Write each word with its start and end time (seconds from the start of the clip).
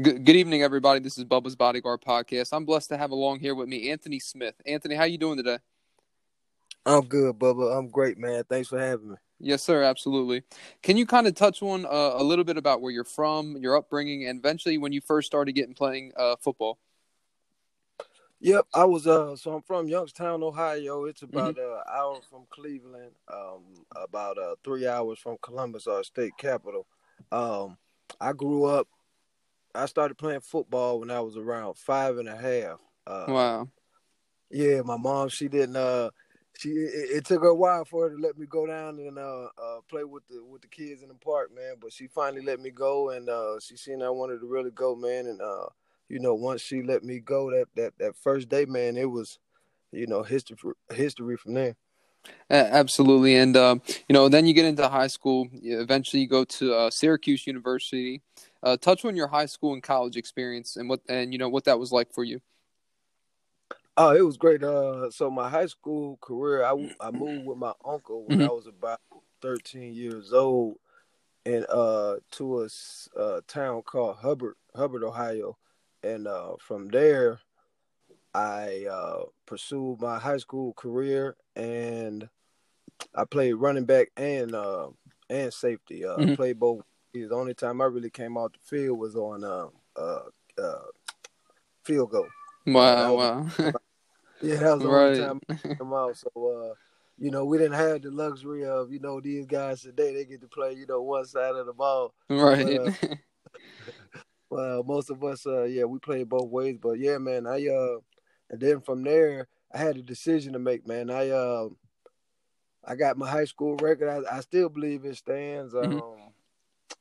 Good, 0.00 0.24
good 0.24 0.36
evening, 0.36 0.62
everybody. 0.62 1.00
This 1.00 1.18
is 1.18 1.24
Bubba's 1.24 1.56
Bodyguard 1.56 2.00
Podcast. 2.00 2.50
I'm 2.52 2.64
blessed 2.64 2.88
to 2.90 2.96
have 2.96 3.10
along 3.10 3.40
here 3.40 3.54
with 3.54 3.68
me 3.68 3.90
Anthony 3.90 4.18
Smith. 4.18 4.54
Anthony, 4.64 4.94
how 4.94 5.04
you 5.04 5.18
doing 5.18 5.36
today? 5.36 5.58
I'm 6.86 7.04
good, 7.04 7.38
Bubba. 7.38 7.76
I'm 7.76 7.88
great, 7.88 8.16
man. 8.16 8.44
Thanks 8.48 8.68
for 8.68 8.78
having 8.78 9.10
me. 9.10 9.16
Yes, 9.40 9.62
sir. 9.62 9.82
Absolutely. 9.82 10.42
Can 10.82 10.96
you 10.96 11.04
kind 11.04 11.26
of 11.26 11.34
touch 11.34 11.60
on 11.60 11.84
uh, 11.84 12.12
a 12.14 12.22
little 12.22 12.44
bit 12.44 12.56
about 12.56 12.80
where 12.80 12.92
you're 12.92 13.04
from, 13.04 13.56
your 13.58 13.76
upbringing, 13.76 14.26
and 14.26 14.38
eventually 14.38 14.78
when 14.78 14.92
you 14.92 15.02
first 15.02 15.26
started 15.26 15.52
getting 15.52 15.74
playing 15.74 16.12
uh, 16.16 16.36
football? 16.36 16.78
Yep, 18.40 18.68
I 18.72 18.84
was. 18.84 19.06
Uh, 19.06 19.36
so 19.36 19.54
I'm 19.54 19.62
from 19.62 19.86
Youngstown, 19.86 20.42
Ohio. 20.42 21.04
It's 21.04 21.22
about 21.22 21.56
mm-hmm. 21.56 21.72
an 21.72 21.82
hour 21.92 22.20
from 22.30 22.46
Cleveland, 22.48 23.12
um, 23.30 23.64
about 23.94 24.38
uh, 24.38 24.54
three 24.64 24.86
hours 24.86 25.18
from 25.18 25.36
Columbus, 25.42 25.86
our 25.86 26.04
state 26.04 26.32
capital. 26.38 26.86
Um, 27.30 27.76
I 28.18 28.32
grew 28.32 28.64
up 28.64 28.88
I 29.74 29.86
started 29.86 30.18
playing 30.18 30.40
football 30.40 31.00
when 31.00 31.10
I 31.10 31.20
was 31.20 31.36
around 31.36 31.76
five 31.76 32.18
and 32.18 32.28
a 32.28 32.36
half. 32.36 32.78
Uh, 33.06 33.24
wow. 33.28 33.68
Yeah, 34.50 34.82
my 34.82 34.96
mom 34.96 35.28
she 35.28 35.48
didn't. 35.48 35.76
Uh, 35.76 36.10
she 36.58 36.70
it, 36.70 37.16
it, 37.16 37.24
took 37.24 37.42
her 37.42 37.48
a 37.48 37.54
while 37.54 37.84
for 37.84 38.08
her 38.08 38.16
to 38.16 38.20
let 38.20 38.36
me 38.36 38.46
go 38.46 38.66
down 38.66 38.98
and 38.98 39.16
uh, 39.18 39.48
uh, 39.62 39.80
play 39.88 40.04
with 40.04 40.26
the 40.28 40.44
with 40.44 40.62
the 40.62 40.68
kids 40.68 41.02
in 41.02 41.08
the 41.08 41.14
park, 41.14 41.54
man. 41.54 41.74
But 41.80 41.92
she 41.92 42.08
finally 42.08 42.42
let 42.42 42.60
me 42.60 42.70
go, 42.70 43.10
and 43.10 43.28
uh, 43.28 43.60
she 43.60 43.76
seen 43.76 44.02
I 44.02 44.10
wanted 44.10 44.40
to 44.40 44.46
really 44.46 44.70
go, 44.72 44.96
man. 44.96 45.26
And 45.26 45.40
uh, 45.40 45.66
you 46.08 46.18
know, 46.18 46.34
once 46.34 46.60
she 46.60 46.82
let 46.82 47.04
me 47.04 47.20
go, 47.20 47.50
that 47.50 47.66
that 47.76 47.92
that 47.98 48.16
first 48.16 48.48
day, 48.48 48.64
man, 48.64 48.96
it 48.96 49.10
was, 49.10 49.38
you 49.92 50.06
know, 50.06 50.22
history 50.22 50.56
history 50.92 51.36
from 51.36 51.54
there. 51.54 51.76
Absolutely, 52.50 53.36
and 53.36 53.56
uh, 53.56 53.76
you 54.08 54.12
know, 54.12 54.28
then 54.28 54.44
you 54.44 54.52
get 54.52 54.64
into 54.64 54.88
high 54.88 55.06
school. 55.06 55.48
Eventually, 55.62 56.22
you 56.22 56.28
go 56.28 56.44
to 56.44 56.74
uh, 56.74 56.90
Syracuse 56.90 57.46
University. 57.46 58.20
Uh, 58.62 58.76
touch 58.76 59.04
on 59.04 59.16
your 59.16 59.28
high 59.28 59.46
school 59.46 59.72
and 59.72 59.82
college 59.82 60.16
experience 60.16 60.76
and 60.76 60.88
what 60.88 61.00
and 61.08 61.32
you 61.32 61.38
know 61.38 61.48
what 61.48 61.64
that 61.64 61.78
was 61.78 61.92
like 61.92 62.12
for 62.12 62.24
you. 62.24 62.40
Oh, 63.96 64.14
it 64.14 64.24
was 64.24 64.36
great. 64.36 64.62
Uh, 64.62 65.10
so 65.10 65.30
my 65.30 65.48
high 65.48 65.66
school 65.66 66.18
career, 66.20 66.64
I 66.64 66.94
I 67.00 67.10
moved 67.10 67.46
with 67.46 67.58
my 67.58 67.72
uncle 67.84 68.24
when 68.26 68.38
mm-hmm. 68.38 68.48
I 68.48 68.52
was 68.52 68.66
about 68.66 69.00
thirteen 69.42 69.94
years 69.94 70.32
old, 70.32 70.76
and 71.44 71.66
uh, 71.68 72.16
to 72.32 72.62
a, 72.62 72.68
a 73.16 73.42
town 73.42 73.82
called 73.82 74.16
Hubbard, 74.16 74.54
Hubbard, 74.74 75.04
Ohio, 75.04 75.56
and 76.02 76.26
uh, 76.26 76.52
from 76.58 76.88
there, 76.88 77.40
I 78.34 78.86
uh, 78.90 79.24
pursued 79.46 80.00
my 80.00 80.18
high 80.18 80.38
school 80.38 80.72
career, 80.74 81.36
and 81.56 82.28
I 83.14 83.24
played 83.24 83.54
running 83.54 83.86
back 83.86 84.08
and 84.16 84.54
uh, 84.54 84.88
and 85.28 85.52
safety. 85.52 86.04
Uh, 86.04 86.16
mm-hmm. 86.16 86.34
Played 86.34 86.60
both 86.60 86.84
the 87.12 87.34
only 87.34 87.54
time 87.54 87.80
I 87.80 87.86
really 87.86 88.10
came 88.10 88.36
out 88.36 88.52
the 88.52 88.58
field 88.62 88.98
was 88.98 89.16
on 89.16 89.44
uh, 89.44 89.66
uh, 89.96 90.22
uh 90.58 90.82
field 91.84 92.10
goal. 92.10 92.28
Wow, 92.66 93.14
wow. 93.14 93.46
yeah, 94.42 94.56
that 94.56 94.74
was 94.74 94.82
the 94.82 94.88
right. 94.88 95.06
only 95.06 95.20
time 95.20 95.40
I 95.48 95.74
came 95.74 95.92
out. 95.92 96.16
So, 96.16 96.30
uh, 96.34 96.74
you 97.18 97.30
know, 97.30 97.44
we 97.44 97.58
didn't 97.58 97.74
have 97.74 98.02
the 98.02 98.10
luxury 98.10 98.64
of, 98.64 98.92
you 98.92 99.00
know, 99.00 99.20
these 99.20 99.46
guys 99.46 99.82
today, 99.82 100.14
they 100.14 100.24
get 100.24 100.40
to 100.42 100.48
play, 100.48 100.72
you 100.72 100.86
know, 100.86 101.02
one 101.02 101.24
side 101.24 101.54
of 101.54 101.66
the 101.66 101.72
ball. 101.72 102.14
Right. 102.28 102.78
But, 102.78 103.10
uh, 103.10 103.14
well, 104.50 104.82
most 104.84 105.10
of 105.10 105.24
us, 105.24 105.46
uh, 105.46 105.64
yeah, 105.64 105.84
we 105.84 105.98
played 105.98 106.28
both 106.28 106.48
ways. 106.48 106.78
But 106.80 106.98
yeah, 106.98 107.18
man, 107.18 107.46
I, 107.46 107.66
uh, 107.66 107.98
and 108.50 108.60
then 108.60 108.80
from 108.80 109.02
there, 109.02 109.48
I 109.72 109.78
had 109.78 109.96
a 109.96 110.02
decision 110.02 110.52
to 110.52 110.58
make, 110.58 110.86
man. 110.86 111.10
I, 111.10 111.30
uh, 111.30 111.68
I 112.84 112.94
got 112.94 113.18
my 113.18 113.28
high 113.28 113.44
school 113.44 113.76
record. 113.76 114.08
I, 114.08 114.36
I 114.36 114.40
still 114.40 114.68
believe 114.68 115.04
it 115.04 115.16
stands. 115.16 115.74
Mm-hmm. 115.74 115.92
Um, 115.92 116.00
mm-hmm 116.00 116.29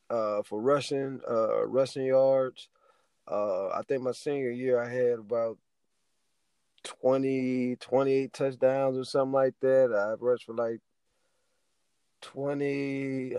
uh, 0.10 0.44
for 0.44 0.62
rushing 0.62 1.22
uh, 1.30 1.66
rushing 1.68 2.06
yards. 2.06 2.70
Uh, 3.30 3.70
I 3.70 3.84
think 3.88 4.02
my 4.02 4.12
senior 4.12 4.50
year 4.50 4.82
I 4.82 4.90
had 4.90 5.20
about 5.20 5.58
20, 6.84 7.76
28 7.76 8.34
touchdowns 8.34 8.98
or 8.98 9.04
something 9.04 9.34
like 9.34 9.54
that. 9.62 9.94
I 9.94 10.16
rushed 10.24 10.46
for 10.46 10.54
like 10.54 10.80
20. 12.22 13.36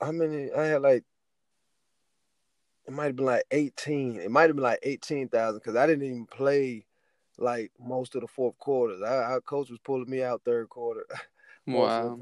How 0.00 0.12
many? 0.12 0.52
I 0.52 0.66
had 0.66 0.82
like, 0.82 1.04
it 2.86 2.92
might 2.92 3.06
have 3.06 3.16
been 3.16 3.26
like 3.26 3.44
18. 3.50 4.20
It 4.20 4.30
might 4.30 4.48
have 4.48 4.56
been 4.56 4.62
like 4.62 4.80
18,000 4.82 5.58
because 5.58 5.76
I 5.76 5.86
didn't 5.86 6.04
even 6.04 6.26
play 6.26 6.86
like 7.38 7.72
most 7.80 8.14
of 8.14 8.20
the 8.20 8.28
fourth 8.28 8.58
quarters. 8.58 9.02
Our 9.02 9.40
coach 9.40 9.70
was 9.70 9.80
pulling 9.80 10.10
me 10.10 10.22
out 10.22 10.42
third 10.44 10.68
quarter. 10.68 11.06
Wow. 11.66 12.20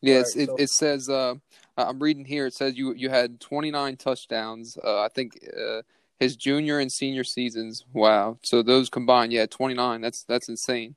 Yes, 0.00 0.36
right, 0.36 0.46
so. 0.46 0.54
it, 0.54 0.62
it 0.62 0.70
says. 0.70 1.08
Uh, 1.08 1.34
I'm 1.78 1.98
reading 1.98 2.24
here. 2.24 2.46
It 2.46 2.54
says 2.54 2.76
you 2.76 2.94
you 2.94 3.10
had 3.10 3.40
29 3.40 3.96
touchdowns. 3.96 4.78
Uh, 4.82 5.02
I 5.02 5.08
think 5.08 5.38
uh, 5.56 5.82
his 6.18 6.36
junior 6.36 6.78
and 6.78 6.90
senior 6.90 7.24
seasons. 7.24 7.84
Wow. 7.92 8.38
So 8.42 8.62
those 8.62 8.88
combined, 8.88 9.32
yeah, 9.32 9.46
29. 9.46 10.00
That's 10.00 10.24
that's 10.24 10.48
insane. 10.48 10.96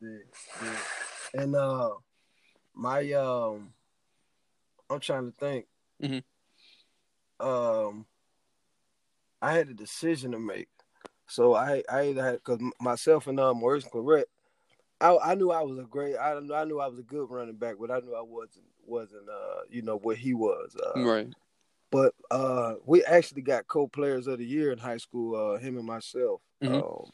Yeah, 0.00 0.18
yeah. 0.62 1.42
And 1.42 1.56
uh, 1.56 1.94
my 2.74 3.10
um, 3.12 3.72
I'm 4.90 5.00
trying 5.00 5.32
to 5.32 5.38
think. 5.38 5.66
Mm-hmm. 6.02 7.46
Um, 7.46 8.06
I 9.40 9.52
had 9.52 9.68
a 9.68 9.74
decision 9.74 10.32
to 10.32 10.38
make. 10.38 10.68
So 11.26 11.54
I 11.54 11.82
I 11.90 12.08
either 12.08 12.22
had 12.22 12.34
because 12.34 12.60
myself 12.80 13.26
and 13.26 13.40
uh 13.40 13.54
Maurice 13.54 13.84
Clarett 13.84 14.24
I, 15.00 15.16
I 15.22 15.34
knew 15.34 15.50
I 15.50 15.62
was 15.62 15.78
a 15.78 15.82
great. 15.82 16.16
I, 16.16 16.32
I 16.34 16.64
knew 16.64 16.80
I 16.80 16.86
was 16.86 16.98
a 16.98 17.02
good 17.02 17.30
running 17.30 17.56
back, 17.56 17.76
but 17.80 17.90
I 17.90 18.00
knew 18.00 18.14
I 18.14 18.22
wasn't 18.22 18.64
wasn't 18.86 19.28
uh 19.28 19.62
you 19.68 19.82
know 19.82 19.98
what 19.98 20.16
he 20.16 20.34
was. 20.34 20.76
Uh, 20.76 21.02
right. 21.02 21.28
But 21.90 22.14
uh, 22.30 22.74
we 22.84 23.04
actually 23.04 23.42
got 23.42 23.68
co-players 23.68 24.26
of 24.26 24.38
the 24.38 24.44
year 24.44 24.72
in 24.72 24.78
high 24.78 24.96
school. 24.96 25.36
Uh, 25.36 25.58
him 25.58 25.76
and 25.76 25.86
myself. 25.86 26.40
Mm-hmm. 26.62 26.74
Um, 26.74 27.10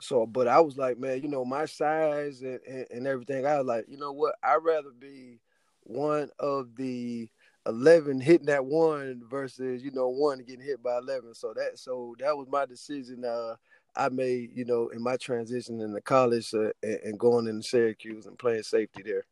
so, 0.00 0.26
but 0.26 0.46
I 0.46 0.60
was 0.60 0.76
like, 0.76 0.98
man, 0.98 1.22
you 1.22 1.28
know, 1.28 1.44
my 1.44 1.64
size 1.64 2.42
and, 2.42 2.60
and, 2.68 2.86
and 2.90 3.06
everything. 3.06 3.46
I 3.46 3.58
was 3.58 3.66
like, 3.66 3.86
you 3.88 3.96
know 3.96 4.12
what? 4.12 4.34
I'd 4.42 4.62
rather 4.62 4.90
be 4.90 5.40
one 5.82 6.30
of 6.38 6.76
the 6.76 7.28
11 7.66 8.20
hitting 8.20 8.46
that 8.46 8.64
one 8.64 9.22
versus 9.28 9.82
you 9.82 9.90
know 9.90 10.08
one 10.08 10.38
getting 10.40 10.64
hit 10.64 10.82
by 10.82 10.98
11 10.98 11.34
so 11.34 11.54
that 11.54 11.78
so 11.78 12.14
that 12.18 12.36
was 12.36 12.46
my 12.50 12.66
decision 12.66 13.24
uh 13.24 13.54
I 13.96 14.08
made, 14.08 14.50
you 14.54 14.64
know, 14.64 14.88
in 14.88 15.02
my 15.02 15.16
transition 15.16 15.80
into 15.80 16.00
college 16.00 16.52
uh, 16.54 16.70
and, 16.82 17.18
going 17.18 17.46
into 17.46 17.62
Syracuse 17.62 18.26
and 18.26 18.38
playing 18.38 18.62
safety 18.62 19.02
there. 19.04 19.24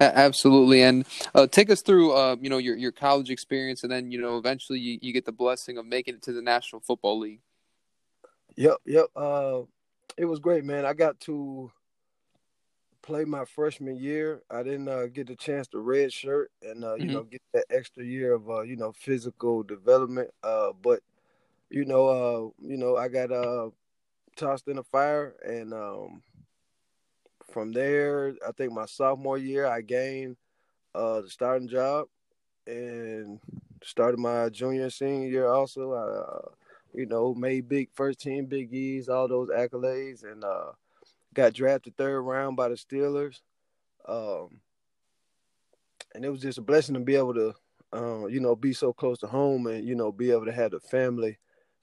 Absolutely, 0.00 0.82
and 0.82 1.06
uh, 1.34 1.46
take 1.46 1.70
us 1.70 1.80
through, 1.80 2.12
uh, 2.12 2.36
you 2.40 2.50
know, 2.50 2.58
your 2.58 2.76
your 2.76 2.92
college 2.92 3.30
experience, 3.30 3.82
and 3.82 3.92
then 3.92 4.10
you 4.10 4.20
know, 4.20 4.36
eventually 4.36 4.80
you, 4.80 4.98
you 5.00 5.12
get 5.12 5.24
the 5.24 5.32
blessing 5.32 5.78
of 5.78 5.86
making 5.86 6.14
it 6.14 6.22
to 6.22 6.32
the 6.32 6.42
National 6.42 6.80
Football 6.80 7.20
League. 7.20 7.40
Yep, 8.56 8.78
yep. 8.84 9.06
Uh, 9.14 9.62
it 10.16 10.24
was 10.24 10.40
great, 10.40 10.64
man. 10.64 10.84
I 10.84 10.92
got 10.92 11.20
to 11.20 11.70
play 13.02 13.24
my 13.24 13.44
freshman 13.44 13.96
year. 13.96 14.42
I 14.50 14.62
didn't 14.62 14.88
uh, 14.88 15.06
get 15.06 15.26
the 15.26 15.36
chance 15.36 15.66
to 15.68 15.78
red 15.78 16.12
shirt 16.12 16.50
and 16.62 16.84
uh, 16.84 16.94
you 16.94 17.04
mm-hmm. 17.04 17.12
know 17.14 17.22
get 17.22 17.42
that 17.52 17.64
extra 17.70 18.04
year 18.04 18.34
of 18.34 18.48
uh, 18.50 18.62
you 18.62 18.76
know 18.76 18.92
physical 18.92 19.62
development. 19.62 20.30
Uh, 20.42 20.70
but 20.82 21.00
you 21.70 21.84
know, 21.84 22.08
uh, 22.08 22.66
you 22.68 22.76
know, 22.76 22.96
I 22.96 23.08
got 23.08 23.32
uh 23.32 23.70
tossed 24.36 24.68
in 24.68 24.76
the 24.76 24.84
fire, 24.84 25.34
and 25.44 25.72
um, 25.72 26.22
from 27.52 27.72
there, 27.72 28.34
I 28.46 28.52
think 28.52 28.72
my 28.72 28.86
sophomore 28.86 29.38
year, 29.38 29.66
I 29.66 29.80
gained 29.80 30.36
uh 30.94 31.22
the 31.22 31.30
starting 31.30 31.68
job, 31.68 32.06
and 32.66 33.40
started 33.82 34.18
my 34.18 34.48
junior 34.48 34.84
and 34.84 34.92
senior 34.92 35.28
year 35.28 35.48
also. 35.48 35.92
I, 35.92 36.02
uh, 36.02 36.48
you 36.94 37.06
know, 37.06 37.34
made 37.34 37.68
big 37.68 37.88
first 37.94 38.20
team 38.20 38.46
Big 38.46 38.72
East, 38.74 39.08
all 39.08 39.28
those 39.28 39.48
accolades, 39.48 40.24
and 40.24 40.44
uh, 40.44 40.72
got 41.34 41.54
drafted 41.54 41.96
third 41.96 42.22
round 42.22 42.56
by 42.56 42.68
the 42.68 42.74
Steelers. 42.74 43.40
Um, 44.08 44.60
and 46.14 46.24
it 46.24 46.30
was 46.30 46.42
just 46.42 46.58
a 46.58 46.62
blessing 46.62 46.94
to 46.94 47.00
be 47.00 47.14
able 47.14 47.34
to, 47.34 47.54
uh, 47.92 48.26
you 48.26 48.40
know, 48.40 48.56
be 48.56 48.72
so 48.72 48.92
close 48.92 49.18
to 49.18 49.26
home 49.28 49.66
and 49.66 49.86
you 49.86 49.94
know 49.94 50.10
be 50.10 50.30
able 50.30 50.46
to 50.46 50.52
have 50.52 50.72
the 50.72 50.80
family 50.80 51.38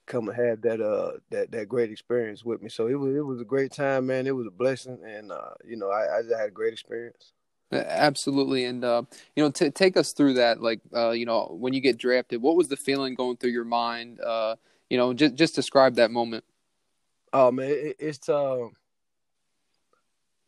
come 0.08 0.30
and 0.30 0.38
have 0.38 0.62
that 0.62 0.82
uh 0.82 1.12
that 1.30 1.52
that 1.52 1.70
great 1.70 1.92
experience 1.92 2.44
with 2.44 2.62
me. 2.62 2.70
So 2.70 2.88
it 2.88 2.96
was 2.96 3.16
it 3.16 3.26
was 3.26 3.42
a 3.42 3.46
great 3.46 3.72
time, 3.72 4.08
man. 4.08 4.26
It 4.26 4.36
was 4.36 4.48
a 4.48 4.52
blessing, 4.52 5.00
and 5.06 5.32
uh, 5.32 5.52
you 5.66 5.76
know 5.78 5.90
I, 5.90 6.18
I 6.18 6.22
just 6.22 6.36
had 6.36 6.48
a 6.48 6.52
great 6.52 6.74
experience. 6.74 7.34
Absolutely, 7.72 8.64
and 8.64 8.84
uh, 8.86 9.04
you 9.36 9.44
know, 9.44 9.52
t- 9.52 9.70
take 9.70 9.98
us 9.98 10.14
through 10.14 10.36
that. 10.36 10.62
Like, 10.62 10.80
uh, 10.96 11.12
you 11.12 11.26
know, 11.26 11.54
when 11.60 11.74
you 11.74 11.82
get 11.82 11.98
drafted, 11.98 12.42
what 12.42 12.56
was 12.56 12.70
the 12.70 12.78
feeling 12.78 13.14
going 13.14 13.36
through 13.36 13.52
your 13.52 13.66
mind? 13.66 14.22
Uh, 14.22 14.56
you 14.90 14.98
know, 14.98 15.14
just 15.14 15.36
just 15.36 15.56
describe 15.56 15.96
that 15.96 16.10
moment. 16.10 16.46
Oh 17.34 17.52
man, 17.52 17.70
it, 17.70 17.98
it's 18.00 18.30
uh, 18.30 18.68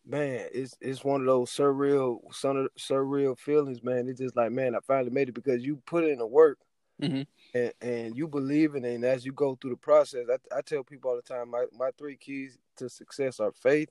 man, 0.06 0.48
it's 0.54 0.78
it's 0.80 1.04
one 1.04 1.20
of 1.20 1.28
those 1.28 1.52
surreal, 1.52 2.20
surreal 2.32 3.38
feelings, 3.38 3.84
man. 3.84 4.08
It's 4.08 4.22
just 4.22 4.38
like, 4.38 4.54
man, 4.54 4.74
I 4.74 4.80
finally 4.88 5.12
made 5.12 5.28
it 5.28 5.34
because 5.34 5.66
you 5.66 5.82
put 5.86 6.06
in 6.06 6.20
the 6.20 6.28
work. 6.28 6.58
Mm-hmm 7.02 7.22
and, 7.54 7.74
and 7.82 8.18
you 8.18 8.28
believe 8.28 8.76
in 8.76 8.86
it. 8.86 8.96
And 8.96 9.04
as 9.04 9.26
you 9.26 9.32
go 9.32 9.56
through 9.56 9.72
the 9.72 9.78
process, 9.78 10.26
I, 10.30 10.58
I 10.58 10.62
tell 10.62 10.84
people 10.84 11.12
all 11.12 11.16
the 11.16 11.22
time, 11.22 11.50
my, 11.50 11.66
my 11.78 11.90
three 11.98 12.16
keys 12.16 12.58
to 12.78 12.90
success 12.90 13.40
are 13.40 13.52
faith, 13.52 13.90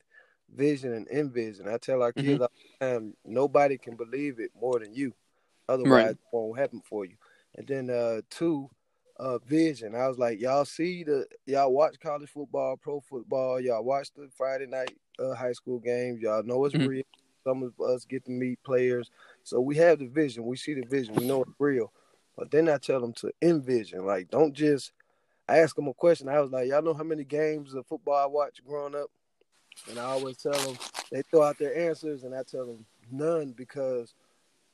vision, 0.55 0.93
and 0.93 1.09
envision. 1.09 1.69
I 1.69 1.79
tell 1.79 2.03
our 2.03 2.13
kids 2.13 2.29
mm-hmm. 2.29 2.43
all 2.43 2.49
the 2.81 2.87
time, 2.87 3.15
nobody 3.25 3.79
can 3.79 3.97
believe 3.97 4.39
it 4.41 4.51
more 4.59 4.79
than 4.79 4.95
you. 4.95 5.13
Otherwise, 5.69 5.91
right. 5.91 6.11
it 6.11 6.19
won't 6.33 6.59
happen 6.59 6.83
for 6.89 7.05
you. 7.05 7.17
And 7.57 7.67
then 7.67 7.91
uh, 7.91 8.21
two, 8.31 8.71
uh, 9.19 9.39
vision. 9.39 9.95
I 9.97 10.07
was 10.07 10.17
like, 10.17 10.41
y'all 10.41 10.65
see 10.65 11.03
the 11.03 11.27
y'all 11.45 11.73
watch 11.73 11.99
college 11.99 12.31
football, 12.31 12.77
pro 12.77 13.01
football, 13.01 13.61
y'all 13.61 13.83
watch 13.83 14.11
the 14.15 14.29
Friday 14.37 14.67
night 14.67 14.97
uh, 15.19 15.35
high 15.35 15.53
school 15.53 15.81
games. 15.81 16.21
Y'all 16.21 16.45
know 16.45 16.65
it's 16.65 16.75
mm-hmm. 16.75 16.87
real. 16.87 17.05
Some 17.43 17.65
of 17.65 17.73
us 17.85 18.05
get 18.05 18.25
to 18.27 18.31
meet 18.31 18.63
players, 18.63 19.11
so 19.43 19.61
we 19.61 19.75
have 19.77 19.99
the 19.99 20.07
vision. 20.07 20.45
We 20.45 20.57
see 20.57 20.75
the 20.75 20.87
vision. 20.87 21.15
We 21.17 21.27
know 21.27 21.43
it's 21.43 21.51
real. 21.59 21.91
But 22.39 22.51
then 22.51 22.69
I 22.69 22.79
tell 22.79 23.01
them 23.01 23.13
to 23.15 23.33
envision. 23.43 24.07
Like, 24.07 24.31
don't 24.31 24.55
just. 24.55 24.93
Ask 25.51 25.77
them 25.77 25.89
a 25.89 25.95
question. 25.95 26.29
I 26.29 26.43
was 26.43 26.51
like, 26.51 26.69
y'all 26.69 26.83
know 26.83 26.93
how 26.93 27.05
many 27.05 27.25
games 27.25 27.73
of 27.73 27.87
football 27.87 28.23
I 28.23 28.27
watched 28.27 28.67
growing 28.67 28.95
up? 28.95 29.09
And 29.89 29.99
I 29.99 30.05
always 30.05 30.37
tell 30.37 30.53
them 30.53 30.77
they 31.11 31.23
throw 31.23 31.43
out 31.43 31.59
their 31.59 31.75
answers, 31.75 32.25
and 32.25 32.35
I 32.35 32.43
tell 32.43 32.67
them 32.67 32.85
none 33.11 33.55
because 33.57 34.13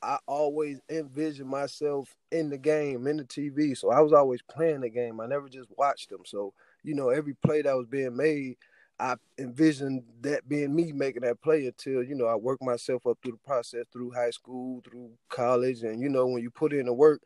I 0.03 0.19
always 0.27 0.81
envision 0.91 1.47
myself 1.47 2.17
in 2.33 2.51
the 2.51 2.59
game, 2.59 3.07
in 3.07 3.19
the 3.19 3.23
TV. 3.23 3.79
So 3.79 3.93
I 3.93 4.01
was 4.01 4.13
always 4.13 4.43
playing 4.43 4.81
the 4.81 4.91
game. 4.91 5.21
I 5.21 5.27
never 5.27 5.49
just 5.49 5.69
watched 5.79 6.11
them. 6.11 6.23
So, 6.25 6.53
you 6.83 6.97
know, 6.97 7.11
every 7.11 7.35
play 7.35 7.63
that 7.63 7.77
was 7.77 7.87
being 7.87 8.17
made, 8.17 8.57
I 8.99 9.15
envisioned 9.39 10.03
that 10.23 10.49
being 10.49 10.75
me 10.75 10.91
making 10.91 11.23
that 11.23 11.41
play 11.41 11.67
until, 11.67 12.03
you 12.03 12.17
know, 12.17 12.27
I 12.27 12.35
worked 12.35 12.65
myself 12.65 13.07
up 13.07 13.19
through 13.23 13.33
the 13.33 13.47
process 13.47 13.85
through 13.93 14.11
high 14.11 14.31
school, 14.31 14.83
through 14.85 15.11
college. 15.29 15.85
And, 15.85 16.03
you 16.03 16.09
know, 16.09 16.27
when 16.27 16.43
you 16.43 16.51
put 16.51 16.73
in 16.73 16.87
the 16.87 16.93
work 16.93 17.23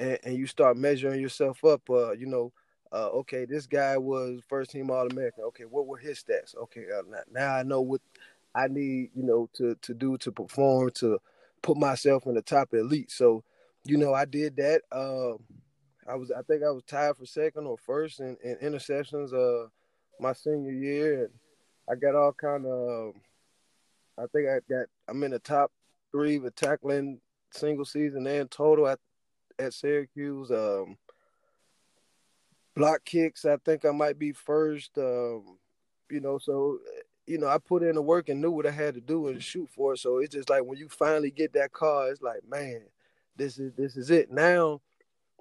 and, 0.00 0.18
and 0.24 0.36
you 0.36 0.46
start 0.46 0.76
measuring 0.76 1.20
yourself 1.20 1.64
up, 1.64 1.82
uh, 1.90 2.12
you 2.12 2.26
know, 2.26 2.52
uh, 2.92 3.08
okay, 3.08 3.44
this 3.44 3.66
guy 3.66 3.96
was 3.98 4.40
first 4.48 4.70
team 4.70 4.90
All 4.90 5.06
American. 5.06 5.44
Okay, 5.44 5.64
what 5.64 5.86
were 5.86 5.96
his 5.96 6.22
stats? 6.22 6.56
Okay, 6.56 6.84
uh, 6.96 7.02
now, 7.08 7.18
now 7.32 7.54
I 7.54 7.62
know 7.62 7.80
what 7.80 8.00
I 8.54 8.68
need, 8.68 9.10
you 9.14 9.24
know, 9.24 9.48
to 9.54 9.74
to 9.82 9.94
do 9.94 10.16
to 10.18 10.30
perform 10.30 10.90
to 10.96 11.18
put 11.62 11.76
myself 11.76 12.26
in 12.26 12.34
the 12.34 12.42
top 12.42 12.72
elite. 12.72 13.10
So, 13.10 13.42
you 13.84 13.96
know, 13.96 14.14
I 14.14 14.26
did 14.26 14.56
that. 14.56 14.82
Uh, 14.92 15.34
I 16.08 16.14
was, 16.14 16.30
I 16.30 16.42
think 16.42 16.62
I 16.62 16.70
was 16.70 16.84
tied 16.84 17.16
for 17.16 17.26
second 17.26 17.66
or 17.66 17.78
first 17.78 18.20
in, 18.20 18.36
in 18.44 18.56
interceptions. 18.56 19.32
Uh, 19.32 19.68
my 20.20 20.32
senior 20.32 20.70
year, 20.70 21.24
and 21.24 21.30
I 21.90 21.96
got 21.96 22.14
all 22.14 22.32
kind 22.32 22.66
of. 22.66 23.14
I 24.16 24.26
think 24.32 24.48
I 24.48 24.60
got. 24.72 24.86
I'm 25.08 25.22
in 25.24 25.32
the 25.32 25.40
top 25.40 25.72
three 26.12 26.38
with 26.38 26.54
tackling 26.54 27.20
single 27.50 27.84
season 27.84 28.26
and 28.26 28.48
total 28.50 28.86
at 28.86 29.00
at 29.58 29.74
Syracuse. 29.74 30.50
Um, 30.50 30.96
block 32.74 33.04
kicks, 33.04 33.44
I 33.44 33.56
think 33.58 33.84
I 33.84 33.90
might 33.90 34.18
be 34.18 34.32
first. 34.32 34.96
Um, 34.98 35.58
you 36.10 36.20
know, 36.20 36.38
so 36.38 36.78
you 37.26 37.38
know, 37.38 37.46
I 37.46 37.58
put 37.58 37.82
in 37.82 37.94
the 37.94 38.02
work 38.02 38.28
and 38.28 38.40
knew 38.40 38.50
what 38.50 38.66
I 38.66 38.70
had 38.70 38.94
to 38.94 39.00
do 39.00 39.28
and 39.28 39.42
shoot 39.42 39.68
for 39.70 39.94
it. 39.94 39.98
So 39.98 40.18
it's 40.18 40.34
just 40.34 40.50
like 40.50 40.64
when 40.64 40.78
you 40.78 40.88
finally 40.88 41.30
get 41.30 41.54
that 41.54 41.72
car, 41.72 42.10
it's 42.10 42.20
like, 42.20 42.46
man, 42.48 42.82
this 43.36 43.58
is 43.58 43.72
this 43.74 43.96
is 43.96 44.10
it. 44.10 44.30
Now, 44.30 44.80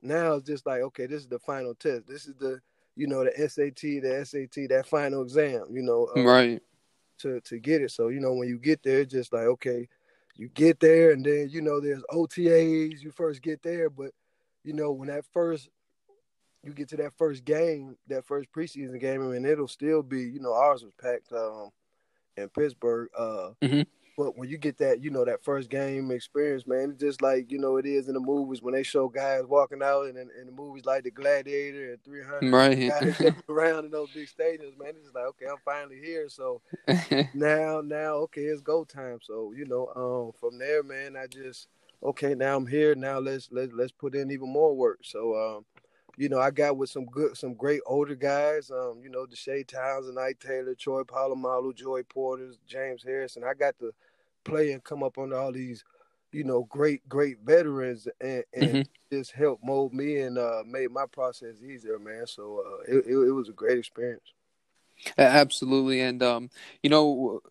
now 0.02 0.36
it's 0.36 0.48
just 0.48 0.66
like, 0.66 0.82
okay, 0.82 1.06
this 1.06 1.22
is 1.22 1.28
the 1.28 1.40
final 1.40 1.76
test. 1.76 2.08
This 2.08 2.26
is 2.26 2.36
the, 2.36 2.60
you 2.96 3.08
know, 3.08 3.24
the 3.24 3.50
SAT, 3.50 3.82
the 3.82 4.24
SAT, 4.26 4.70
that 4.70 4.88
final 4.88 5.24
exam. 5.24 5.68
You 5.72 5.84
know, 5.84 6.10
um, 6.16 6.26
right. 6.26 6.62
To 7.20 7.42
to 7.42 7.60
get 7.60 7.82
it. 7.82 7.92
So 7.92 8.08
you 8.08 8.20
know, 8.20 8.34
when 8.34 8.48
you 8.48 8.58
get 8.58 8.82
there, 8.84 9.02
it's 9.02 9.14
just 9.14 9.34
like, 9.34 9.44
okay, 9.44 9.88
you 10.36 10.50
get 10.50 10.80
there, 10.80 11.12
and 11.12 11.26
then 11.26 11.50
you 11.52 11.62
know, 11.62 11.80
there's 11.80 12.04
OTAs. 12.12 13.02
You 13.02 13.12
first 13.12 13.42
get 13.42 13.62
there, 13.64 13.90
but 13.90 14.12
you 14.64 14.74
know, 14.74 14.92
when 14.92 15.10
that 15.10 15.26
first 15.32 15.70
you 16.64 16.74
get 16.74 16.90
to 16.90 16.98
that 16.98 17.14
first 17.18 17.44
game, 17.44 17.98
that 18.08 18.26
first 18.26 18.52
preseason 18.52 19.00
game, 19.00 19.22
I 19.22 19.34
mean, 19.34 19.46
it'll 19.46 19.68
still 19.68 20.02
be, 20.02 20.22
you 20.22 20.40
know, 20.40 20.54
ours 20.54 20.84
was 20.84 20.94
packed 21.02 21.32
um, 21.34 21.70
in 22.38 22.48
Pittsburgh. 22.50 23.10
Uh, 23.18 23.50
mm-hmm. 23.62 23.82
But 24.16 24.38
when 24.38 24.48
you 24.48 24.58
get 24.58 24.78
that, 24.78 25.02
you 25.02 25.10
know, 25.10 25.26
that 25.26 25.44
first 25.44 25.70
game 25.70 26.12
experience, 26.12 26.68
man, 26.68 26.92
it's 26.92 27.00
just 27.00 27.22
like, 27.22 27.52
you 27.52 27.58
know, 27.58 27.78
it 27.78 27.86
is 27.86 28.08
in 28.08 28.14
the 28.14 28.20
movies 28.20 28.62
when 28.62 28.74
they 28.74 28.84
show 28.84 29.10
guys 29.10 29.44
walking 29.48 29.82
out 29.82 30.06
and 30.06 30.18
in, 30.18 30.30
in 30.40 30.46
the 30.46 30.52
movies 30.52 30.86
like 30.86 31.04
The 31.04 31.12
Gladiator 31.12 31.94
and 31.94 32.04
300 32.04 32.52
right. 32.52 32.90
guys 32.90 33.34
around 33.50 33.86
in 33.86 33.92
those 33.92 34.12
big 34.12 34.28
stadiums, 34.28 34.78
man. 34.78 34.94
It's 35.04 35.14
like, 35.16 35.26
okay, 35.26 35.46
I'm 35.50 35.58
finally 35.66 36.00
here. 36.04 36.30
So 36.30 36.62
now, 37.34 37.82
now, 37.82 38.16
okay, 38.26 38.42
it's 38.42 38.62
go 38.62 38.84
time. 38.84 39.20
So, 39.24 39.52
you 39.56 39.66
know, 39.66 39.88
um, 39.96 40.40
from 40.40 40.60
there, 40.60 40.84
man, 40.84 41.16
I 41.18 41.26
just, 41.26 41.68
okay, 42.04 42.36
now 42.36 42.56
I'm 42.56 42.68
here. 42.68 42.94
Now 42.94 43.18
let's, 43.18 43.50
let's, 43.52 43.74
let's 43.74 43.92
put 43.92 44.14
in 44.14 44.32
even 44.32 44.52
more 44.52 44.76
work. 44.76 45.00
So, 45.04 45.36
um, 45.36 45.66
you 46.18 46.30
know, 46.30 46.40
I 46.40 46.52
got 46.52 46.78
with 46.78 46.90
some 46.90 47.06
good, 47.06 47.36
some 47.38 47.54
great 47.54 47.82
older 47.86 48.16
guys. 48.16 48.70
Um, 48.70 49.02
you 49.04 49.10
know, 49.10 49.26
Deshea 49.26 49.66
Townsend, 49.68 50.20
Ike 50.20 50.40
Taylor, 50.40 50.76
Troy 50.76 51.04
Polamalu, 51.04 51.76
Joey 51.76 52.04
Porters, 52.04 52.60
James 52.68 53.04
Harrison. 53.04 53.44
I 53.44 53.54
got 53.54 53.78
to 53.80 53.94
play 54.44 54.72
and 54.72 54.84
come 54.84 55.04
up 55.04 55.18
on 55.18 55.34
all 55.34 55.52
these, 55.52 55.84
you 56.32 56.44
know, 56.44 56.64
great, 56.70 57.08
great 57.10 57.38
veterans, 57.44 58.08
and, 58.22 58.44
and 58.54 58.64
mm-hmm. 58.64 58.82
just 59.12 59.32
helped 59.32 59.64
mold 59.64 59.94
me 59.94 60.20
and 60.20 60.38
uh, 60.38 60.64
made 60.66 60.92
my 60.92 61.06
process 61.12 61.62
easier, 61.62 62.00
man. 62.00 62.28
So 62.28 62.64
uh, 62.66 62.96
it, 62.96 63.06
it, 63.08 63.16
it 63.16 63.32
was 63.32 63.50
a 63.50 63.54
great 63.54 63.80
experience. 63.80 64.34
Absolutely, 65.18 66.02
and 66.02 66.22
um, 66.22 66.50
you 66.82 66.90
know, 66.90 67.42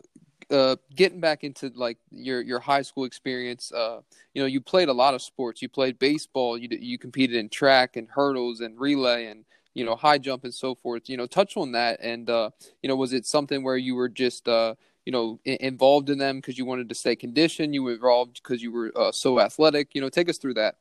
uh, 0.53 0.75
getting 0.95 1.19
back 1.19 1.43
into 1.43 1.71
like 1.75 1.97
your 2.11 2.41
your 2.41 2.59
high 2.59 2.83
school 2.83 3.05
experience, 3.05 3.71
uh, 3.71 4.01
you 4.33 4.41
know, 4.41 4.45
you 4.45 4.61
played 4.61 4.87
a 4.87 4.93
lot 4.93 5.13
of 5.13 5.21
sports. 5.21 5.61
You 5.61 5.69
played 5.69 5.97
baseball. 5.99 6.57
You 6.57 6.69
you 6.71 6.97
competed 6.97 7.35
in 7.35 7.49
track 7.49 7.95
and 7.95 8.07
hurdles 8.09 8.61
and 8.61 8.79
relay 8.79 9.25
and 9.25 9.45
you 9.73 9.83
know 9.83 9.95
high 9.95 10.19
jump 10.19 10.43
and 10.43 10.53
so 10.53 10.75
forth. 10.75 11.09
You 11.09 11.17
know, 11.17 11.25
touch 11.25 11.57
on 11.57 11.71
that. 11.73 11.99
And 12.01 12.29
uh, 12.29 12.51
you 12.81 12.87
know, 12.87 12.95
was 12.95 13.13
it 13.13 13.25
something 13.25 13.63
where 13.63 13.77
you 13.77 13.95
were 13.95 14.09
just 14.09 14.47
uh, 14.47 14.75
you 15.05 15.11
know 15.11 15.39
I- 15.47 15.57
involved 15.59 16.09
in 16.09 16.19
them 16.19 16.37
because 16.37 16.57
you 16.57 16.65
wanted 16.65 16.87
to 16.89 16.95
stay 16.95 17.15
conditioned? 17.15 17.73
You 17.73 17.83
were 17.83 17.93
involved 17.93 18.41
because 18.43 18.61
you 18.61 18.71
were 18.71 18.91
uh, 18.95 19.11
so 19.11 19.39
athletic. 19.39 19.95
You 19.95 20.01
know, 20.01 20.09
take 20.09 20.29
us 20.29 20.37
through 20.37 20.53
that. 20.55 20.75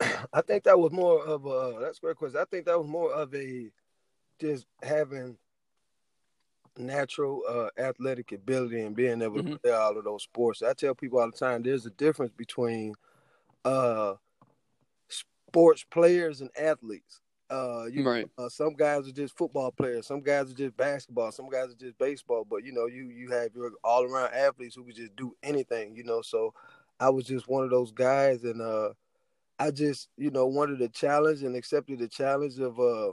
I 0.32 0.40
think 0.42 0.64
that 0.64 0.78
was 0.78 0.90
more 0.92 1.24
of 1.24 1.46
a 1.46 1.78
that's 1.80 2.00
great 2.00 2.16
question. 2.16 2.40
I 2.40 2.44
think 2.44 2.66
that 2.66 2.78
was 2.78 2.88
more 2.88 3.12
of 3.12 3.32
a 3.34 3.70
just 4.40 4.66
having 4.82 5.36
natural 6.80 7.42
uh, 7.48 7.68
athletic 7.80 8.32
ability 8.32 8.80
and 8.80 8.96
being 8.96 9.22
able 9.22 9.36
mm-hmm. 9.36 9.52
to 9.52 9.58
play 9.58 9.72
all 9.72 9.96
of 9.96 10.04
those 10.04 10.22
sports. 10.22 10.62
I 10.62 10.72
tell 10.72 10.94
people 10.94 11.20
all 11.20 11.30
the 11.30 11.36
time 11.36 11.62
there's 11.62 11.86
a 11.86 11.90
difference 11.90 12.32
between 12.36 12.94
uh, 13.64 14.14
sports 15.08 15.84
players 15.90 16.40
and 16.40 16.50
athletes. 16.58 17.20
Uh, 17.50 17.86
you, 17.90 18.08
right. 18.08 18.28
Uh, 18.38 18.48
some 18.48 18.74
guys 18.74 19.08
are 19.08 19.12
just 19.12 19.36
football 19.36 19.72
players. 19.72 20.06
Some 20.06 20.20
guys 20.20 20.50
are 20.50 20.54
just 20.54 20.76
basketball. 20.76 21.32
Some 21.32 21.48
guys 21.50 21.70
are 21.70 21.78
just 21.78 21.98
baseball. 21.98 22.46
But 22.48 22.64
you 22.64 22.72
know, 22.72 22.86
you 22.86 23.08
you 23.08 23.30
have 23.30 23.54
your 23.54 23.72
all 23.82 24.04
around 24.04 24.32
athletes 24.32 24.76
who 24.76 24.84
can 24.84 24.94
just 24.94 25.16
do 25.16 25.34
anything. 25.42 25.96
You 25.96 26.04
know, 26.04 26.22
so 26.22 26.54
I 27.00 27.10
was 27.10 27.24
just 27.24 27.48
one 27.48 27.64
of 27.64 27.70
those 27.70 27.90
guys, 27.90 28.44
and 28.44 28.62
uh, 28.62 28.90
I 29.58 29.72
just 29.72 30.08
you 30.16 30.30
know 30.30 30.46
wanted 30.46 30.78
the 30.78 30.88
challenge 30.88 31.42
and 31.42 31.56
accepted 31.56 31.98
the 31.98 32.08
challenge 32.08 32.60
of 32.60 32.78
uh, 32.78 33.12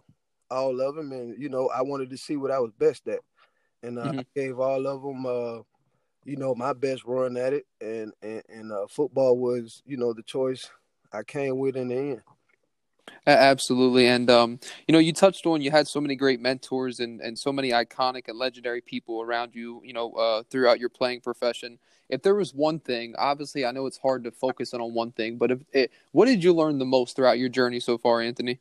all 0.52 0.82
of 0.82 0.96
them, 0.96 1.12
and 1.12 1.42
you 1.42 1.50
know 1.50 1.70
I 1.70 1.82
wanted 1.82 2.12
to 2.12 2.18
see 2.18 2.38
what 2.38 2.52
I 2.52 2.60
was 2.60 2.72
best 2.78 3.08
at 3.08 3.22
and 3.84 4.00
uh, 4.00 4.04
mm-hmm. 4.06 4.20
I 4.20 4.26
gave 4.36 4.60
all 4.60 4.88
of 4.88 5.02
them, 5.02 5.26
uh, 5.26 5.62
you 6.26 6.38
know, 6.38 6.56
my 6.56 6.74
best 6.74 7.04
run 7.06 7.38
at 7.38 7.54
it, 7.54 7.66
and 7.82 8.12
and, 8.22 8.44
and 8.50 8.72
uh, 8.72 8.88
football 8.90 9.38
was, 9.38 9.82
you 9.86 9.98
know, 9.98 10.14
the 10.14 10.24
choice 10.24 10.70
I 11.12 11.24
came 11.24 11.58
with 11.58 11.76
in 11.76 11.90
the 11.90 11.96
end. 11.96 12.22
Absolutely, 13.26 14.08
and 14.08 14.30
um, 14.30 14.60
you 14.88 14.94
know, 14.94 15.00
you 15.00 15.14
touched 15.14 15.46
on 15.46 15.62
you 15.62 15.72
had 15.72 15.88
so 15.88 16.02
many 16.02 16.16
great 16.16 16.40
mentors 16.40 17.00
and 17.00 17.22
and 17.22 17.38
so 17.38 17.52
many 17.52 17.72
iconic 17.72 18.28
and 18.28 18.38
legendary 18.38 18.82
people 18.82 19.22
around 19.22 19.54
you, 19.54 19.82
you 19.84 19.94
know, 19.94 20.12
uh, 20.14 20.44
throughout 20.50 20.80
your 20.80 20.90
playing 20.90 21.22
profession. 21.22 21.78
If 22.10 22.22
there 22.22 22.36
was 22.36 22.54
one 22.54 22.80
thing, 22.80 23.16
obviously, 23.18 23.66
I 23.66 23.72
know 23.72 23.86
it's 23.86 23.98
hard 23.98 24.24
to 24.24 24.32
focus 24.32 24.74
on 24.74 24.82
on 24.82 24.94
one 24.94 25.12
thing, 25.12 25.38
but 25.38 25.52
if 25.52 25.60
it, 25.74 25.92
what 26.12 26.26
did 26.26 26.44
you 26.44 26.54
learn 26.54 26.80
the 26.80 26.86
most 26.86 27.16
throughout 27.16 27.38
your 27.38 27.50
journey 27.50 27.80
so 27.80 27.98
far, 27.98 28.22
Anthony? 28.22 28.60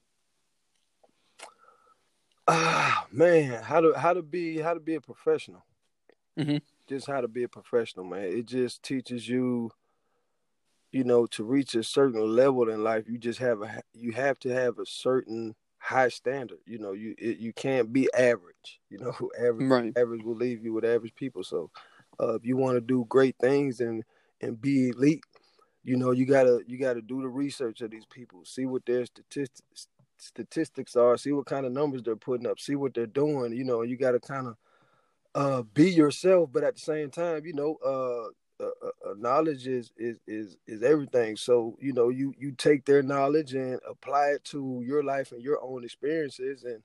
Ah 2.49 3.07
man, 3.11 3.63
how 3.63 3.81
to 3.81 3.93
how 3.95 4.13
to 4.13 4.23
be 4.23 4.59
how 4.59 4.75
to 4.75 4.81
be 4.81 4.95
a 4.95 5.01
professional. 5.01 5.65
Mm-hmm. 6.39 6.59
Just 6.89 7.07
how 7.07 7.21
to 7.21 7.29
be 7.29 7.43
a 7.43 7.49
professional, 7.49 8.05
man. 8.05 8.25
It 8.25 8.47
just 8.47 8.83
teaches 8.83 9.29
you, 9.29 9.71
you 10.93 11.03
know, 11.03 11.27
to 11.27 11.43
reach 11.43 11.75
a 11.75 11.83
certain 11.83 12.21
level 12.21 12.69
in 12.69 12.85
life. 12.85 13.05
You 13.09 13.19
just 13.19 13.41
have 13.41 13.63
a 13.63 13.83
you 13.93 14.13
have 14.13 14.39
to 14.41 14.51
have 14.51 14.79
a 14.79 14.87
certain 14.87 15.57
high 15.79 16.09
standard. 16.09 16.59
You 16.67 16.79
know, 16.79 16.93
you 16.93 17.15
it, 17.19 17.39
you 17.39 17.53
can't 17.53 17.93
be 17.93 18.09
average. 18.15 18.81
You 18.91 18.99
know, 18.99 19.15
average 19.39 19.69
right. 19.69 19.93
average 19.97 20.23
will 20.23 20.37
leave 20.37 20.63
you 20.63 20.73
with 20.73 20.85
average 20.85 21.15
people. 21.17 21.43
So, 21.43 21.71
uh, 22.21 22.35
if 22.35 22.45
you 22.45 22.57
want 22.57 22.77
to 22.77 22.81
do 22.81 23.07
great 23.09 23.37
things 23.41 23.81
and 23.81 24.05
and 24.41 24.61
be 24.61 24.91
elite, 24.91 25.25
you 25.83 25.97
know, 25.97 26.13
you 26.13 26.27
gotta 26.27 26.61
you 26.67 26.79
gotta 26.79 27.03
do 27.03 27.23
the 27.23 27.29
research 27.29 27.81
of 27.81 27.91
these 27.91 28.07
people, 28.07 28.45
see 28.45 28.67
what 28.67 28.87
their 28.87 29.07
statistics 29.07 29.89
statistics 30.19 30.97
are, 30.97 31.17
see 31.17 31.33
what 31.33 31.47
kind 31.47 31.67
of 31.67 31.73
numbers 31.73 32.03
they're 32.03 32.17
putting 32.17 32.47
up, 32.47 32.61
see 32.61 32.77
what 32.77 32.95
they're 32.95 33.07
doing. 33.07 33.53
You 33.53 33.65
know, 33.65 33.83
you 33.83 33.97
got 33.97 34.13
to 34.13 34.21
kind 34.21 34.49
of 34.49 34.57
uh, 35.35 35.63
be 35.75 35.91
yourself, 35.91 36.51
but 36.53 36.65
at 36.65 36.75
the 36.75 36.81
same 36.81 37.11
time, 37.11 37.45
you 37.47 37.53
know, 37.53 37.77
uh, 37.85 38.29
uh, 38.59 38.71
uh, 38.83 39.11
uh, 39.11 39.15
knowledge 39.19 39.67
is 39.67 39.93
is 39.99 40.19
is 40.27 40.57
is 40.67 40.83
everything. 40.83 41.37
So 41.37 41.77
you 41.81 41.93
know, 41.93 42.09
you 42.09 42.33
you 42.39 42.53
take 42.53 42.87
their 42.87 43.03
knowledge 43.03 43.55
and 43.55 43.79
apply 43.89 44.29
it 44.29 44.45
to 44.45 44.83
your 44.87 45.05
life 45.05 45.33
and 45.33 45.43
your 45.43 45.63
own 45.63 45.85
experiences, 45.85 46.65
and 46.65 46.83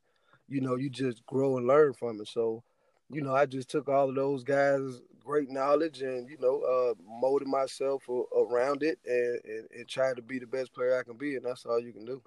you 0.49 0.59
know, 0.59 0.75
you 0.75 0.89
just 0.89 1.25
grow 1.25 1.57
and 1.57 1.67
learn 1.67 1.93
from 1.93 2.19
it. 2.19 2.27
So, 2.27 2.61
you 3.09 3.21
know, 3.21 3.33
I 3.33 3.45
just 3.45 3.69
took 3.69 3.87
all 3.87 4.09
of 4.09 4.15
those 4.15 4.43
guys' 4.43 5.01
great 5.23 5.49
knowledge 5.49 6.01
and 6.01 6.29
you 6.29 6.37
know, 6.41 6.61
uh, 6.61 6.93
molded 7.07 7.47
myself 7.47 8.03
around 8.09 8.83
it 8.83 8.99
and, 9.05 9.39
and 9.45 9.67
and 9.71 9.87
tried 9.87 10.17
to 10.17 10.21
be 10.21 10.39
the 10.39 10.47
best 10.47 10.73
player 10.73 10.99
I 10.99 11.03
can 11.03 11.15
be, 11.17 11.37
and 11.37 11.45
that's 11.45 11.65
all 11.65 11.79
you 11.79 11.93
can 11.93 12.05
do. 12.05 12.21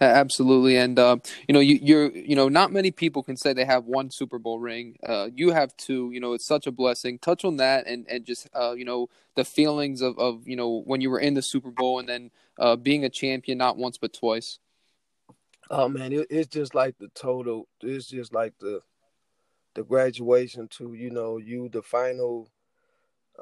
Absolutely, 0.00 0.76
and 0.76 0.98
uh, 0.98 1.16
you 1.46 1.52
know, 1.52 1.60
you, 1.60 1.78
you're 1.80 2.10
you 2.10 2.34
know, 2.34 2.48
not 2.48 2.72
many 2.72 2.90
people 2.90 3.22
can 3.22 3.36
say 3.36 3.52
they 3.52 3.64
have 3.64 3.84
one 3.84 4.10
Super 4.10 4.38
Bowl 4.38 4.58
ring. 4.58 4.96
Uh, 5.06 5.28
you 5.34 5.50
have 5.50 5.76
two. 5.76 6.10
You 6.12 6.20
know, 6.20 6.32
it's 6.32 6.46
such 6.46 6.66
a 6.66 6.72
blessing. 6.72 7.18
Touch 7.18 7.44
on 7.44 7.56
that, 7.58 7.86
and 7.86 8.06
and 8.08 8.24
just 8.24 8.48
uh, 8.54 8.72
you 8.72 8.84
know, 8.84 9.08
the 9.36 9.44
feelings 9.44 10.02
of 10.02 10.18
of 10.18 10.46
you 10.46 10.56
know 10.56 10.82
when 10.84 11.00
you 11.00 11.10
were 11.10 11.20
in 11.20 11.34
the 11.34 11.42
Super 11.42 11.70
Bowl, 11.70 11.98
and 12.00 12.08
then 12.08 12.30
uh, 12.58 12.76
being 12.76 13.04
a 13.04 13.08
champion 13.08 13.58
not 13.58 13.76
once 13.76 13.96
but 13.96 14.12
twice. 14.12 14.58
Oh 15.70 15.88
man, 15.88 16.12
it, 16.12 16.26
it's 16.30 16.48
just 16.48 16.74
like 16.74 16.98
the 16.98 17.08
total. 17.14 17.68
It's 17.80 18.08
just 18.08 18.34
like 18.34 18.54
the 18.58 18.80
the 19.74 19.84
graduation 19.84 20.68
to 20.68 20.94
you 20.94 21.10
know 21.10 21.38
you 21.38 21.68
the 21.70 21.82
final 21.82 22.50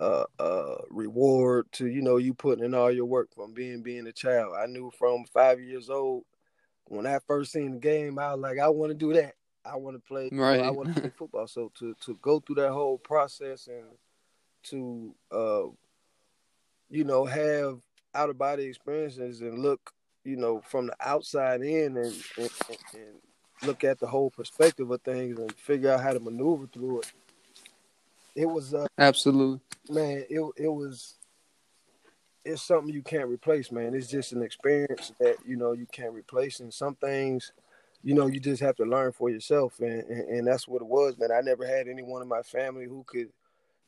uh 0.00 0.24
uh 0.38 0.76
reward 0.88 1.66
to 1.72 1.88
you 1.88 2.00
know 2.00 2.16
you 2.16 2.32
putting 2.32 2.64
in 2.64 2.74
all 2.74 2.92
your 2.92 3.06
work 3.06 3.34
from 3.34 3.52
being 3.52 3.82
being 3.82 4.06
a 4.06 4.12
child. 4.12 4.54
I 4.56 4.66
knew 4.66 4.92
from 4.96 5.24
five 5.32 5.60
years 5.60 5.90
old 5.90 6.24
when 6.90 7.06
I 7.06 7.20
first 7.24 7.52
seen 7.52 7.70
the 7.70 7.78
game, 7.78 8.18
I 8.18 8.34
was 8.34 8.40
like, 8.40 8.58
I 8.58 8.68
want 8.68 8.90
to 8.90 8.98
do 8.98 9.12
that. 9.12 9.34
I 9.64 9.76
want 9.76 9.96
to 9.96 10.00
play. 10.00 10.28
Right. 10.32 10.60
I 10.60 10.70
want 10.70 10.92
to 10.94 11.00
play 11.00 11.10
football. 11.16 11.46
So 11.46 11.70
to 11.78 11.94
to 12.04 12.18
go 12.20 12.40
through 12.40 12.56
that 12.56 12.72
whole 12.72 12.98
process 12.98 13.68
and 13.68 13.86
to 14.64 15.14
uh 15.30 15.62
you 16.90 17.04
know 17.04 17.24
have 17.24 17.78
out 18.14 18.28
of 18.28 18.36
body 18.36 18.64
experiences 18.64 19.40
and 19.40 19.60
look 19.60 19.92
you 20.24 20.36
know 20.36 20.60
from 20.66 20.88
the 20.88 20.96
outside 21.00 21.62
in 21.62 21.96
and, 21.96 22.14
and, 22.36 22.50
and 22.94 23.14
look 23.62 23.84
at 23.84 24.00
the 24.00 24.06
whole 24.06 24.30
perspective 24.30 24.90
of 24.90 25.00
things 25.02 25.38
and 25.38 25.54
figure 25.54 25.92
out 25.92 26.00
how 26.00 26.12
to 26.12 26.20
maneuver 26.20 26.66
through 26.66 27.00
it. 27.00 27.12
It 28.34 28.46
was 28.46 28.74
uh, 28.74 28.86
absolutely 28.98 29.60
man. 29.88 30.24
It 30.28 30.40
it 30.56 30.68
was 30.68 31.14
it's 32.44 32.62
something 32.62 32.92
you 32.92 33.02
can't 33.02 33.28
replace, 33.28 33.70
man. 33.70 33.94
It's 33.94 34.08
just 34.08 34.32
an 34.32 34.42
experience 34.42 35.12
that 35.20 35.36
you 35.46 35.56
know 35.56 35.72
you 35.72 35.86
can't 35.90 36.14
replace, 36.14 36.60
and 36.60 36.72
some 36.72 36.94
things, 36.96 37.52
you 38.02 38.14
know, 38.14 38.26
you 38.26 38.40
just 38.40 38.62
have 38.62 38.76
to 38.76 38.84
learn 38.84 39.12
for 39.12 39.30
yourself, 39.30 39.78
and, 39.80 40.02
and, 40.04 40.28
and 40.28 40.46
that's 40.46 40.66
what 40.66 40.82
it 40.82 40.88
was, 40.88 41.18
man. 41.18 41.30
I 41.32 41.40
never 41.42 41.66
had 41.66 41.88
anyone 41.88 42.22
in 42.22 42.28
my 42.28 42.42
family 42.42 42.86
who 42.86 43.04
could 43.06 43.28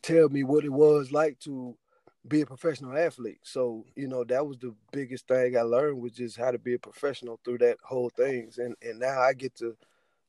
tell 0.03 0.29
me 0.29 0.43
what 0.43 0.65
it 0.65 0.73
was 0.73 1.13
like 1.13 1.39
to 1.41 1.75
be 2.29 2.43
a 2.43 2.47
professional 2.47 2.97
athlete. 2.97 3.41
So 3.43 3.85
you 3.97 4.07
know 4.07 4.25
that 4.25 4.47
was 4.47 4.59
the 4.59 4.75
biggest 4.93 5.27
thing 5.29 5.57
I 5.57 5.63
learned 5.63 6.01
was 6.01 6.13
just 6.13 6.37
how 6.37 6.51
to 6.51 6.59
be 6.59 6.75
a 6.75 6.79
professional 6.79 7.41
through 7.45 7.59
that 7.59 7.79
whole 7.83 8.11
things, 8.11 8.59
and 8.59 8.77
and 8.83 8.99
now 8.99 9.21
I 9.21 9.33
get 9.33 9.55
to 9.57 9.77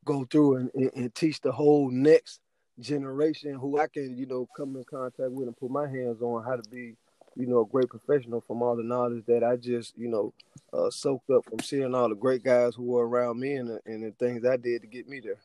go 0.05 0.25
through 0.25 0.57
and, 0.57 0.71
and, 0.75 0.91
and 0.95 1.15
teach 1.15 1.41
the 1.41 1.51
whole 1.51 1.89
next 1.89 2.39
generation 2.79 3.53
who 3.53 3.79
I 3.79 3.87
can 3.87 4.17
you 4.17 4.25
know 4.25 4.47
come 4.57 4.75
in 4.75 4.83
contact 4.85 5.31
with 5.31 5.47
and 5.47 5.57
put 5.57 5.69
my 5.69 5.87
hands 5.87 6.21
on 6.21 6.43
how 6.43 6.55
to 6.55 6.69
be 6.69 6.95
you 7.35 7.47
know, 7.47 7.61
a 7.61 7.65
great 7.65 7.89
professional 7.89 8.41
from 8.41 8.61
all 8.61 8.75
the 8.75 8.83
knowledge 8.83 9.25
that 9.27 9.43
I 9.43 9.55
just, 9.55 9.97
you 9.97 10.07
know, 10.07 10.33
uh, 10.71 10.89
soaked 10.89 11.29
up 11.29 11.45
from 11.45 11.59
seeing 11.59 11.93
all 11.93 12.09
the 12.09 12.15
great 12.15 12.43
guys 12.43 12.75
who 12.75 12.83
were 12.83 13.07
around 13.07 13.39
me 13.39 13.55
and 13.55 13.69
the, 13.69 13.79
and 13.85 14.03
the 14.03 14.11
things 14.11 14.45
I 14.45 14.57
did 14.57 14.81
to 14.81 14.87
get 14.87 15.07
me 15.07 15.19
there. 15.19 15.39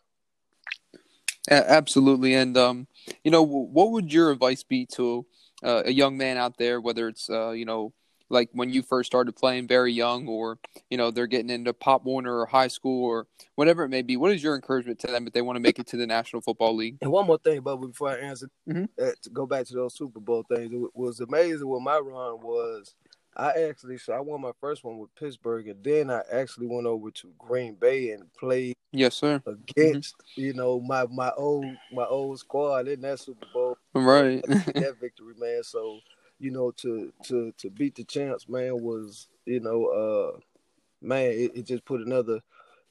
Absolutely, 1.51 2.35
and 2.35 2.57
um, 2.59 2.87
you 3.25 3.31
know, 3.31 3.43
what 3.43 3.93
would 3.93 4.13
your 4.13 4.31
advice 4.31 4.63
be 4.63 4.85
to 4.93 5.25
uh, 5.63 5.83
a 5.87 5.93
young 5.93 6.19
man 6.19 6.37
out 6.37 6.59
there, 6.59 6.79
whether 6.79 7.09
it's 7.09 7.31
uh, 7.31 7.51
you 7.51 7.65
know 7.65 7.93
like 8.31 8.51
when 8.53 8.71
you 8.71 8.83
first 8.83 9.07
started 9.07 9.35
playing 9.35 9.67
very 9.67 9.93
young 9.93 10.29
or 10.29 10.59
you 10.91 10.97
know 10.97 11.11
they're 11.11 11.27
getting 11.27 11.51
into 11.51 11.73
pop 11.73 12.05
warner 12.05 12.39
or 12.39 12.47
high 12.47 12.69
school 12.69 13.05
or 13.05 13.27
whatever 13.55 13.85
it 13.85 13.89
may 13.89 14.03
be 14.03 14.17
what 14.17 14.33
is 14.33 14.43
your 14.43 14.55
encouragement 14.55 14.99
to 14.99 15.07
them 15.07 15.27
if 15.27 15.33
they 15.33 15.43
want 15.43 15.57
to 15.57 15.61
make 15.61 15.79
it 15.79 15.87
to 15.87 15.97
the 15.97 16.07
national 16.07 16.43
football 16.43 16.75
league? 16.75 16.99
And 17.01 17.11
one 17.11 17.27
more 17.27 17.39
thing 17.39 17.61
but 17.61 17.77
before 17.77 18.11
i 18.11 18.19
answer 18.19 18.49
mm-hmm. 18.69 18.85
uh, 19.03 19.11
to 19.23 19.31
go 19.31 19.47
back 19.47 19.67
to 19.67 19.75
those 19.75 19.95
super 19.95 20.21
bowl 20.21 20.45
things 20.49 20.73
it 20.73 20.91
was 20.95 21.21
amazing 21.21 21.67
what 21.69 21.83
my 21.83 21.99
run 21.99 22.41
was. 22.43 22.95
I 23.37 23.53
actually 23.69 23.99
so 23.99 24.13
i 24.15 24.21
won 24.21 24.41
my 24.41 24.53
first 24.61 24.85
one 24.85 24.99
with 24.99 25.15
pittsburgh 25.15 25.69
and 25.69 25.85
then 25.85 26.11
i 26.11 26.23
actually 26.33 26.67
went 26.67 26.87
over 26.87 27.11
to 27.11 27.33
green 27.39 27.75
bay 27.75 28.11
and 28.11 28.25
played 28.35 28.75
yes 28.93 29.15
sir. 29.15 29.41
against 29.47 30.17
mm-hmm. 30.19 30.41
you 30.41 30.55
know 30.55 30.81
my 30.81 31.07
my 31.07 31.31
old 31.37 31.67
my 31.93 32.05
old 32.05 32.39
squad 32.39 32.89
in 32.89 33.01
that 33.03 33.21
super 33.21 33.47
bowl. 33.53 33.77
Right. 33.95 34.45
That 34.49 34.97
victory 35.01 35.35
man. 35.39 35.63
So 35.63 36.01
you 36.39 36.51
know, 36.51 36.71
to 36.73 37.13
to 37.25 37.53
to 37.59 37.71
beat 37.71 37.95
the 37.95 38.05
champs, 38.05 38.49
man, 38.49 38.83
was 38.83 39.29
you 39.45 39.61
know, 39.61 39.87
uh, 39.87 40.39
man, 41.01 41.31
it, 41.33 41.53
it 41.55 41.67
just 41.67 41.85
put 41.85 42.01
another 42.01 42.41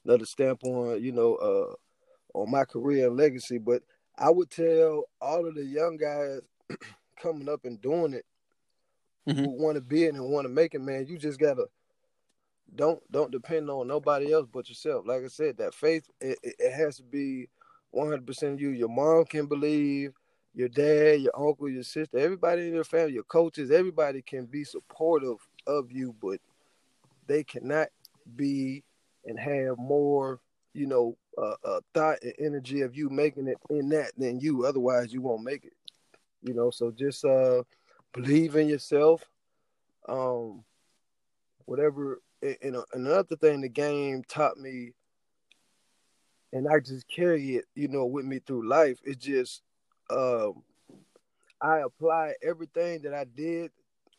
another 0.05 0.25
stamp 0.25 0.63
on 0.63 1.01
you 1.03 1.11
know, 1.11 1.35
uh, 1.35 2.37
on 2.37 2.51
my 2.51 2.65
career 2.65 3.07
and 3.07 3.17
legacy. 3.17 3.57
But 3.57 3.83
I 4.17 4.29
would 4.29 4.49
tell 4.49 5.05
all 5.21 5.45
of 5.47 5.55
the 5.55 5.65
young 5.65 5.97
guys 5.97 6.41
coming 7.21 7.49
up 7.49 7.65
and 7.65 7.81
doing 7.81 8.13
it 8.13 8.25
mm-hmm. 9.27 9.43
who 9.43 9.49
want 9.51 9.75
to 9.75 9.81
be 9.81 10.05
it 10.05 10.13
and 10.13 10.29
want 10.29 10.45
to 10.45 10.53
make 10.53 10.73
it, 10.73 10.81
man, 10.81 11.05
you 11.07 11.17
just 11.17 11.39
gotta 11.39 11.65
don't 12.75 12.99
don't 13.11 13.31
depend 13.31 13.69
on 13.69 13.87
nobody 13.87 14.33
else 14.33 14.47
but 14.51 14.69
yourself. 14.69 15.05
Like 15.07 15.23
I 15.23 15.27
said, 15.27 15.57
that 15.57 15.73
faith 15.73 16.09
it, 16.19 16.37
it 16.43 16.73
has 16.73 16.97
to 16.97 17.03
be 17.03 17.47
100% 17.95 18.59
you. 18.59 18.69
Your 18.69 18.89
mom 18.89 19.25
can 19.25 19.45
believe 19.45 20.13
your 20.57 20.69
dad, 20.69 21.21
your 21.21 21.31
uncle, 21.39 21.69
your 21.69 21.83
sister, 21.83 22.17
everybody 22.17 22.67
in 22.67 22.73
your 22.73 22.83
family, 22.83 23.13
your 23.13 23.23
coaches, 23.23 23.69
everybody 23.69 24.23
can 24.23 24.47
be 24.47 24.63
supportive 24.63 25.37
of 25.67 25.91
you, 25.91 26.15
but 26.19 26.39
they 27.27 27.43
cannot 27.43 27.89
be 28.35 28.83
and 29.25 29.39
have 29.39 29.77
more, 29.77 30.39
you 30.73 30.87
know, 30.87 31.15
uh, 31.37 31.53
uh, 31.63 31.79
thought 31.93 32.17
and 32.23 32.33
energy 32.39 32.81
of 32.81 32.95
you 32.95 33.07
making 33.07 33.47
it 33.47 33.57
in 33.69 33.87
that 33.89 34.11
than 34.17 34.39
you. 34.39 34.65
Otherwise, 34.65 35.13
you 35.13 35.21
won't 35.21 35.43
make 35.43 35.63
it. 35.63 35.73
You 36.41 36.55
know, 36.55 36.71
so 36.71 36.89
just 36.89 37.23
uh, 37.23 37.61
believe 38.11 38.55
in 38.55 38.67
yourself. 38.67 39.23
Um, 40.09 40.63
whatever. 41.65 42.19
And 42.41 42.77
another 42.93 43.35
thing 43.35 43.61
the 43.61 43.69
game 43.69 44.23
taught 44.27 44.57
me, 44.57 44.93
and 46.51 46.67
I 46.67 46.79
just 46.79 47.07
carry 47.07 47.57
it, 47.57 47.65
you 47.75 47.89
know, 47.89 48.07
with 48.07 48.25
me 48.25 48.39
through 48.39 48.67
life. 48.67 48.97
It's 49.03 49.23
just 49.23 49.61
um, 50.09 50.63
I 51.61 51.79
apply 51.79 52.33
everything 52.43 53.01
that 53.03 53.13
I 53.13 53.25
did 53.25 53.71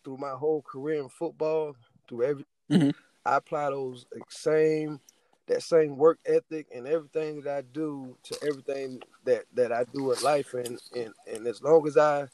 through 0.05 0.19
my 0.19 0.31
whole 0.31 0.63
career 0.63 1.01
in 1.01 1.09
football, 1.09 1.77
through 2.09 2.25
every 2.25 2.45
mm-hmm. 2.71 2.91
I 3.25 3.37
apply 3.37 3.71
those 3.71 4.07
same 4.29 5.01
that 5.47 5.63
same 5.63 5.97
work 5.97 6.19
ethic 6.27 6.67
and 6.75 6.87
everything 6.87 7.41
that 7.43 7.57
I 7.57 7.63
do 7.73 8.17
to 8.25 8.39
everything 8.43 9.01
that 9.25 9.45
that 9.55 9.73
I 9.73 9.85
do 9.93 10.13
in 10.13 10.23
life 10.23 10.55
and 10.55 10.79
and 10.95 11.13
and 11.33 11.47
as 11.47 11.63
long 11.63 11.87
as 11.87 11.97
I 11.97 12.27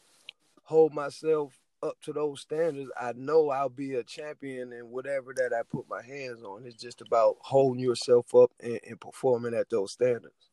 hold 0.65 0.95
myself 0.95 1.53
up 1.83 2.01
to 2.03 2.13
those 2.13 2.41
standards, 2.41 2.91
I 2.99 3.13
know 3.15 3.51
I'll 3.51 3.69
be 3.69 3.95
a 3.95 4.03
champion 4.03 4.73
in 4.73 4.91
whatever 4.91 5.35
that 5.37 5.53
I 5.53 5.63
put 5.71 5.89
my 5.89 6.03
hands 6.03 6.43
on. 6.43 6.65
It's 6.65 6.81
just 6.81 7.03
about 7.03 7.37
holding 7.41 7.83
yourself 7.83 8.35
up 8.35 8.51
and, 8.61 8.81
and 8.89 9.01
performing 9.01 9.55
at 9.55 9.69
those 9.69 9.93
standards. 9.93 10.51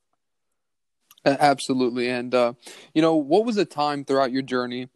Absolutely, 1.24 2.10
and 2.10 2.34
uh, 2.34 2.54
you 2.96 3.02
know, 3.02 3.16
what 3.16 3.46
was 3.46 3.58
a 3.58 3.66
time 3.66 4.04
throughout 4.04 4.32
your 4.32 4.42
journey, 4.42 4.88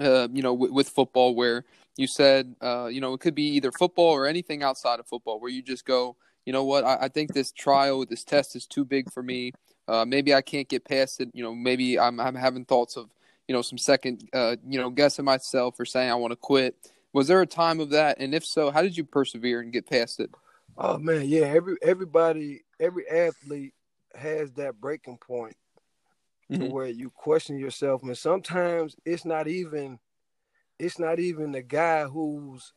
uh, 0.00 0.26
you 0.32 0.42
know, 0.42 0.54
w- 0.54 0.72
with 0.72 0.88
football 0.88 1.34
where 1.34 1.64
you 1.96 2.08
said, 2.08 2.56
uh, 2.60 2.86
you 2.86 3.00
know, 3.00 3.14
it 3.14 3.20
could 3.20 3.36
be 3.36 3.50
either 3.50 3.70
football 3.70 4.10
or 4.10 4.26
anything 4.26 4.64
outside 4.64 4.98
of 4.98 5.06
football, 5.06 5.38
where 5.38 5.50
you 5.50 5.62
just 5.62 5.84
go, 5.84 6.16
you 6.44 6.52
know 6.52 6.64
what, 6.64 6.82
I, 6.84 6.98
I 7.02 7.08
think 7.08 7.32
this 7.32 7.52
trial, 7.52 8.04
this 8.04 8.24
test 8.24 8.56
is 8.56 8.66
too 8.66 8.84
big 8.84 9.12
for 9.12 9.22
me. 9.22 9.52
Uh, 9.86 10.04
maybe 10.04 10.34
I 10.34 10.42
can't 10.42 10.68
get 10.68 10.84
past 10.84 11.20
it. 11.20 11.30
You 11.32 11.44
know, 11.44 11.54
maybe 11.54 12.00
I'm 12.00 12.18
I'm 12.18 12.34
having 12.34 12.64
thoughts 12.64 12.96
of, 12.96 13.10
you 13.46 13.54
know, 13.54 13.62
some 13.62 13.78
second, 13.78 14.28
uh, 14.32 14.56
you 14.68 14.80
know, 14.80 14.90
guessing 14.90 15.24
myself 15.24 15.78
or 15.78 15.84
saying 15.84 16.10
I 16.10 16.16
want 16.16 16.32
to 16.32 16.36
quit. 16.36 16.74
Was 17.12 17.28
there 17.28 17.40
a 17.40 17.46
time 17.46 17.78
of 17.78 17.90
that, 17.90 18.16
and 18.18 18.34
if 18.34 18.44
so, 18.44 18.72
how 18.72 18.82
did 18.82 18.96
you 18.96 19.04
persevere 19.04 19.60
and 19.60 19.72
get 19.72 19.88
past 19.88 20.18
it? 20.18 20.30
Oh 20.76 20.98
man, 20.98 21.28
yeah. 21.28 21.42
Every 21.42 21.76
everybody, 21.80 22.64
every 22.80 23.08
athlete 23.08 23.72
has 24.16 24.52
that 24.52 24.80
breaking 24.80 25.18
point 25.18 25.56
mm-hmm. 26.50 26.68
where 26.68 26.86
you 26.86 27.10
question 27.10 27.58
yourself 27.58 28.02
and 28.02 28.16
sometimes 28.16 28.96
it's 29.04 29.24
not 29.24 29.48
even 29.48 29.98
it's 30.78 30.98
not 30.98 31.18
even 31.18 31.52
the 31.52 31.62
guy 31.62 32.04
who's 32.04 32.72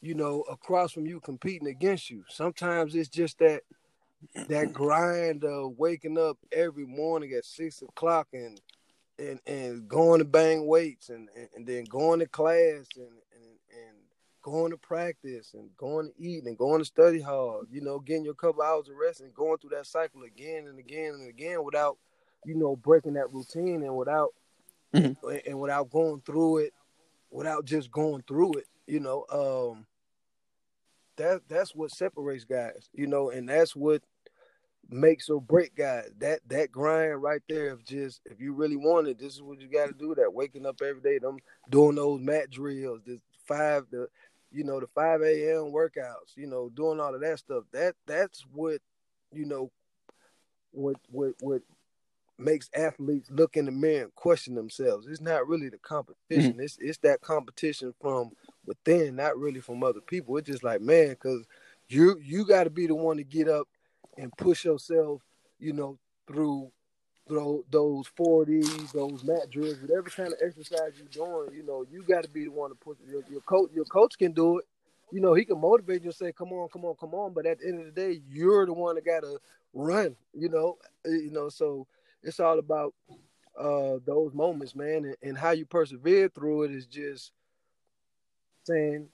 you 0.00 0.14
know 0.14 0.42
across 0.42 0.92
from 0.92 1.06
you 1.06 1.20
competing 1.20 1.68
against 1.68 2.10
you 2.10 2.24
sometimes 2.28 2.94
it's 2.94 3.08
just 3.08 3.38
that 3.38 3.62
that 4.48 4.72
grind 4.72 5.44
of 5.44 5.78
waking 5.78 6.18
up 6.18 6.38
every 6.52 6.86
morning 6.86 7.32
at 7.32 7.44
six 7.44 7.82
o'clock 7.82 8.28
and 8.32 8.60
and 9.18 9.40
and 9.46 9.88
going 9.88 10.18
to 10.18 10.24
bang 10.24 10.66
weights 10.66 11.08
and 11.08 11.28
and, 11.36 11.48
and 11.56 11.66
then 11.66 11.84
going 11.84 12.20
to 12.20 12.26
class 12.26 12.86
and, 12.96 13.06
and 13.34 13.58
and 13.70 14.01
going 14.42 14.70
to 14.72 14.76
practice 14.76 15.54
and 15.54 15.74
going 15.76 16.10
to 16.10 16.22
eat 16.22 16.44
and 16.44 16.58
going 16.58 16.80
to 16.80 16.84
study 16.84 17.20
hard, 17.20 17.66
you 17.70 17.80
know, 17.80 17.98
getting 17.98 18.24
your 18.24 18.34
couple 18.34 18.62
hours 18.62 18.88
of 18.88 18.96
rest 18.96 19.20
and 19.20 19.34
going 19.34 19.56
through 19.58 19.70
that 19.70 19.86
cycle 19.86 20.22
again 20.24 20.66
and 20.66 20.78
again 20.78 21.14
and 21.14 21.28
again 21.28 21.64
without, 21.64 21.96
you 22.44 22.54
know, 22.54 22.76
breaking 22.76 23.14
that 23.14 23.32
routine 23.32 23.82
and 23.82 23.96
without 23.96 24.34
mm-hmm. 24.94 25.28
and 25.46 25.60
without 25.60 25.90
going 25.90 26.20
through 26.26 26.58
it, 26.58 26.72
without 27.30 27.64
just 27.64 27.90
going 27.90 28.22
through 28.26 28.52
it, 28.54 28.66
you 28.86 29.00
know, 29.00 29.24
um 29.30 29.86
that 31.16 31.42
that's 31.48 31.74
what 31.74 31.90
separates 31.90 32.44
guys, 32.44 32.88
you 32.92 33.06
know, 33.06 33.30
and 33.30 33.48
that's 33.48 33.76
what 33.76 34.02
makes 34.88 35.28
or 35.28 35.40
break 35.40 35.74
guys. 35.74 36.10
That 36.18 36.40
that 36.48 36.72
grind 36.72 37.22
right 37.22 37.42
there 37.48 37.70
of 37.70 37.84
just 37.84 38.20
if 38.24 38.40
you 38.40 38.52
really 38.52 38.76
want 38.76 39.08
it, 39.08 39.18
this 39.18 39.34
is 39.34 39.42
what 39.42 39.60
you 39.60 39.68
got 39.68 39.86
to 39.86 39.92
do. 39.92 40.14
That 40.14 40.32
waking 40.32 40.66
up 40.66 40.80
every 40.82 41.02
day, 41.02 41.18
them 41.18 41.38
doing 41.70 41.96
those 41.96 42.20
mat 42.20 42.50
drills, 42.50 43.00
this 43.06 43.20
five 43.46 43.86
the 43.90 44.08
you 44.52 44.64
know, 44.64 44.80
the 44.80 44.86
5 44.94 45.22
a.m. 45.22 45.72
workouts, 45.72 46.36
you 46.36 46.46
know, 46.46 46.70
doing 46.74 47.00
all 47.00 47.14
of 47.14 47.20
that 47.20 47.38
stuff. 47.38 47.64
That 47.72 47.94
that's 48.06 48.44
what, 48.52 48.80
you 49.32 49.46
know, 49.46 49.70
what 50.72 50.96
what 51.10 51.32
what 51.40 51.62
makes 52.38 52.68
athletes 52.74 53.30
look 53.30 53.56
in 53.56 53.66
the 53.66 53.70
mirror 53.70 54.04
and 54.04 54.14
question 54.14 54.54
themselves. 54.54 55.06
It's 55.06 55.20
not 55.20 55.46
really 55.46 55.68
the 55.68 55.78
competition. 55.78 56.54
Mm-hmm. 56.54 56.60
It's 56.60 56.76
it's 56.80 56.98
that 56.98 57.20
competition 57.20 57.94
from 58.00 58.32
within, 58.66 59.16
not 59.16 59.38
really 59.38 59.60
from 59.60 59.82
other 59.82 60.00
people. 60.00 60.36
It's 60.36 60.48
just 60.48 60.64
like, 60.64 60.80
man, 60.80 61.10
because 61.10 61.46
you 61.88 62.18
you 62.22 62.44
got 62.44 62.64
to 62.64 62.70
be 62.70 62.86
the 62.86 62.94
one 62.94 63.16
to 63.18 63.24
get 63.24 63.48
up 63.48 63.68
and 64.18 64.36
push 64.36 64.64
yourself, 64.64 65.22
you 65.58 65.72
know, 65.72 65.98
through 66.26 66.70
those 67.28 68.08
40s, 68.18 68.92
those 68.92 69.24
mat 69.24 69.50
drills, 69.50 69.78
whatever 69.80 70.10
kind 70.10 70.32
of 70.32 70.38
exercise 70.44 70.92
you're 70.96 71.06
doing, 71.10 71.56
you 71.56 71.64
know, 71.64 71.84
you 71.90 72.02
got 72.02 72.24
to 72.24 72.30
be 72.30 72.44
the 72.44 72.50
one 72.50 72.70
to 72.70 72.74
push. 72.76 72.98
Your, 73.08 73.22
your 73.30 73.40
coach, 73.42 73.70
your 73.74 73.84
coach 73.84 74.18
can 74.18 74.32
do 74.32 74.58
it. 74.58 74.66
You 75.10 75.20
know, 75.20 75.34
he 75.34 75.44
can 75.44 75.60
motivate 75.60 76.02
you 76.02 76.08
and 76.08 76.14
say, 76.14 76.32
"Come 76.32 76.52
on, 76.52 76.68
come 76.68 76.84
on, 76.84 76.94
come 76.98 77.14
on." 77.14 77.32
But 77.34 77.46
at 77.46 77.60
the 77.60 77.68
end 77.68 77.80
of 77.80 77.86
the 77.86 77.92
day, 77.92 78.22
you're 78.30 78.64
the 78.64 78.72
one 78.72 78.94
that 78.94 79.04
got 79.04 79.20
to 79.20 79.38
run. 79.74 80.16
You 80.34 80.48
know, 80.48 80.78
you 81.04 81.30
know. 81.30 81.50
So 81.50 81.86
it's 82.22 82.40
all 82.40 82.58
about 82.58 82.94
uh 83.58 83.98
those 84.06 84.32
moments, 84.32 84.74
man, 84.74 85.04
and, 85.04 85.16
and 85.22 85.38
how 85.38 85.50
you 85.50 85.66
persevere 85.66 86.30
through 86.30 86.62
it 86.64 86.70
is 86.70 86.86
just 86.86 87.32
saying, 88.64 89.08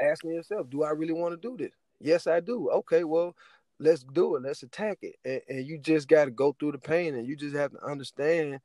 asking 0.00 0.32
yourself, 0.32 0.70
"Do 0.70 0.84
I 0.84 0.90
really 0.90 1.12
want 1.12 1.40
to 1.40 1.48
do 1.48 1.62
this?" 1.62 1.74
Yes, 2.00 2.26
I 2.26 2.40
do. 2.40 2.70
Okay, 2.70 3.04
well, 3.04 3.34
let's 3.78 4.02
do 4.02 4.36
it. 4.36 4.42
Let's 4.42 4.62
attack 4.62 4.98
it. 5.02 5.16
And, 5.24 5.40
and 5.48 5.66
you 5.66 5.78
just 5.78 6.08
got 6.08 6.26
to 6.26 6.30
go 6.30 6.54
through 6.58 6.72
the 6.72 6.78
pain, 6.78 7.14
and 7.14 7.26
you 7.26 7.36
just 7.36 7.56
have 7.56 7.72
to 7.72 7.84
understand 7.84 8.60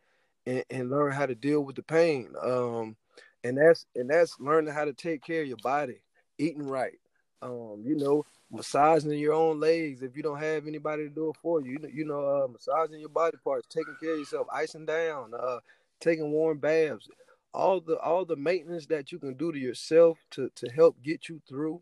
and, 0.46 0.64
and 0.70 0.90
learn 0.90 1.12
how 1.12 1.26
to 1.26 1.36
deal 1.36 1.62
with 1.62 1.76
the 1.76 1.84
pain. 1.84 2.34
Um, 2.42 2.96
and 3.44 3.58
that's 3.58 3.86
and 3.96 4.10
that's 4.10 4.40
learning 4.40 4.74
how 4.74 4.86
to 4.86 4.94
take 4.94 5.24
care 5.24 5.42
of 5.42 5.48
your 5.48 5.58
body, 5.58 6.02
eating 6.38 6.68
right. 6.68 6.98
Um, 7.44 7.82
you 7.84 7.96
know, 7.96 8.24
massaging 8.52 9.12
your 9.14 9.34
own 9.34 9.60
legs 9.60 10.04
if 10.04 10.16
you 10.16 10.22
don't 10.22 10.40
have 10.40 10.68
anybody 10.68 11.08
to 11.08 11.10
do 11.10 11.30
it 11.30 11.38
for 11.42 11.60
you. 11.60 11.78
You 11.92 12.06
know, 12.06 12.44
uh, 12.44 12.48
massaging 12.48 13.00
your 13.00 13.10
body 13.10 13.38
parts, 13.44 13.68
taking 13.68 13.96
care 14.00 14.14
of 14.14 14.20
yourself, 14.20 14.48
icing 14.54 14.86
down, 14.86 15.32
uh, 15.34 15.58
taking 16.00 16.32
warm 16.32 16.60
baths. 16.60 17.08
All 17.54 17.82
the 17.82 17.98
all 17.98 18.26
the 18.26 18.36
maintenance 18.36 18.86
that 18.88 19.12
you 19.12 19.18
can 19.20 19.34
do 19.34 19.52
to 19.52 19.58
yourself 19.58 20.20
to 20.32 20.50
to 20.56 20.70
help 20.70 21.02
get 21.04 21.28
you 21.28 21.42
through 21.50 21.82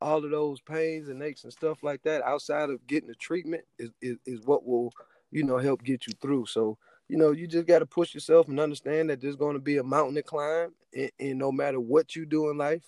all 0.00 0.24
of 0.24 0.30
those 0.30 0.60
pains 0.60 1.08
and 1.08 1.22
aches 1.22 1.44
and 1.44 1.52
stuff 1.52 1.82
like 1.82 2.02
that 2.02 2.22
outside 2.22 2.70
of 2.70 2.86
getting 2.86 3.08
the 3.08 3.14
treatment 3.14 3.62
is, 3.78 3.90
is, 4.00 4.16
is 4.26 4.40
what 4.46 4.66
will 4.66 4.92
you 5.30 5.44
know 5.44 5.58
help 5.58 5.82
get 5.82 6.06
you 6.06 6.12
through 6.20 6.46
so 6.46 6.76
you 7.08 7.16
know 7.16 7.30
you 7.32 7.46
just 7.46 7.66
got 7.66 7.80
to 7.80 7.86
push 7.86 8.14
yourself 8.14 8.48
and 8.48 8.60
understand 8.60 9.10
that 9.10 9.20
there's 9.20 9.36
going 9.36 9.54
to 9.54 9.60
be 9.60 9.78
a 9.78 9.82
mountain 9.82 10.14
to 10.14 10.22
climb 10.22 10.72
and, 10.94 11.38
no 11.38 11.52
matter 11.52 11.80
what 11.80 12.16
you 12.16 12.26
do 12.26 12.50
in 12.50 12.58
life 12.58 12.84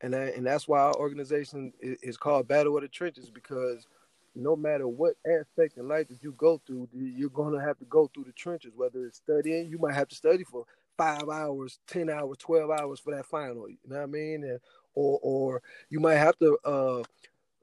and 0.00 0.14
and 0.14 0.46
that's 0.46 0.68
why 0.68 0.78
our 0.80 0.96
organization 0.96 1.72
is, 1.80 1.98
is 2.02 2.16
called 2.16 2.48
battle 2.48 2.76
of 2.76 2.82
the 2.82 2.88
trenches 2.88 3.30
because 3.30 3.86
no 4.34 4.56
matter 4.56 4.88
what 4.88 5.14
aspect 5.26 5.76
in 5.76 5.88
life 5.88 6.08
that 6.08 6.22
you 6.22 6.32
go 6.32 6.60
through 6.66 6.88
you're 6.94 7.30
going 7.30 7.52
to 7.52 7.60
have 7.60 7.78
to 7.78 7.84
go 7.86 8.10
through 8.14 8.24
the 8.24 8.32
trenches 8.32 8.72
whether 8.76 9.04
it's 9.04 9.18
studying 9.18 9.68
you 9.68 9.78
might 9.78 9.94
have 9.94 10.08
to 10.08 10.16
study 10.16 10.44
for 10.44 10.64
five 10.96 11.28
hours, 11.28 11.78
ten 11.86 12.10
hours, 12.10 12.36
twelve 12.38 12.70
hours 12.70 13.00
for 13.00 13.14
that 13.14 13.26
final. 13.26 13.68
You 13.68 13.76
know 13.88 13.96
what 13.96 14.02
I 14.02 14.06
mean? 14.06 14.44
And 14.44 14.60
or 14.94 15.18
or 15.22 15.62
you 15.90 16.00
might 16.00 16.16
have 16.16 16.38
to 16.38 16.58
uh, 16.64 17.02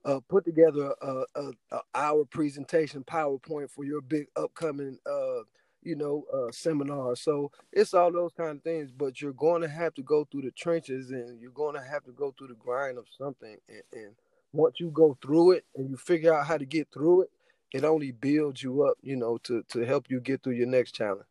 uh, 0.06 0.20
put 0.30 0.46
together 0.46 0.94
a, 1.02 1.24
a, 1.36 1.52
a, 1.72 1.80
hour 1.96 2.26
presentation 2.26 3.04
PowerPoint 3.04 3.70
for 3.70 3.84
your 3.84 4.02
big 4.02 4.28
upcoming 4.36 4.98
uh, 5.06 5.44
you 5.84 5.96
know 5.96 6.26
uh, 6.34 6.52
seminar. 6.52 7.16
So 7.16 7.52
it's 7.72 7.94
all 7.94 8.12
those 8.12 8.32
kind 8.36 8.58
of 8.58 8.64
things. 8.64 8.92
But 8.92 9.22
you're 9.22 9.34
going 9.34 9.62
to 9.62 9.68
have 9.68 9.94
to 9.96 10.04
go 10.04 10.26
through 10.26 10.44
the 10.44 10.52
trenches, 10.52 11.12
and 11.12 11.40
you're 11.40 11.52
going 11.52 11.76
to 11.76 11.82
have 11.82 12.04
to 12.06 12.12
go 12.12 12.34
through 12.38 12.48
the 12.48 12.56
grind 12.56 12.98
of 12.98 13.06
something. 13.18 13.58
And, 13.68 13.84
and 13.94 14.16
once 14.54 14.80
you 14.80 14.90
go 14.92 15.18
through 15.22 15.52
it 15.52 15.66
and 15.76 15.90
you 15.90 15.98
figure 15.98 16.34
out 16.34 16.48
how 16.48 16.58
to 16.58 16.66
get 16.66 16.88
through 16.92 17.24
it, 17.24 17.32
it 17.74 17.84
only 17.84 18.12
builds 18.12 18.64
you 18.64 18.84
up, 18.84 18.98
you 19.02 19.16
know, 19.16 19.38
to 19.44 19.64
to 19.70 19.86
help 19.86 20.06
you 20.10 20.20
get 20.20 20.44
through 20.44 20.54
your 20.54 20.68
next 20.68 20.94
challenge. 20.94 21.26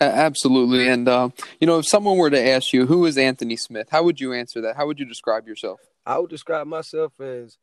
Absolutely. 0.00 0.88
And, 0.88 1.08
uh, 1.08 1.30
you 1.60 1.66
know, 1.66 1.80
if 1.80 1.86
someone 1.86 2.16
were 2.16 2.30
to 2.30 2.40
ask 2.40 2.72
you, 2.72 2.86
who 2.86 3.04
is 3.04 3.18
Anthony 3.18 3.56
Smith, 3.56 3.88
how 3.90 4.04
would 4.04 4.20
you 4.20 4.32
answer 4.32 4.60
that? 4.60 4.76
How 4.76 4.86
would 4.86 4.98
you 4.98 5.04
describe 5.04 5.48
yourself? 5.48 5.80
I 6.06 6.18
would 6.18 6.30
describe 6.30 6.66
myself 6.66 7.12
as 7.20 7.58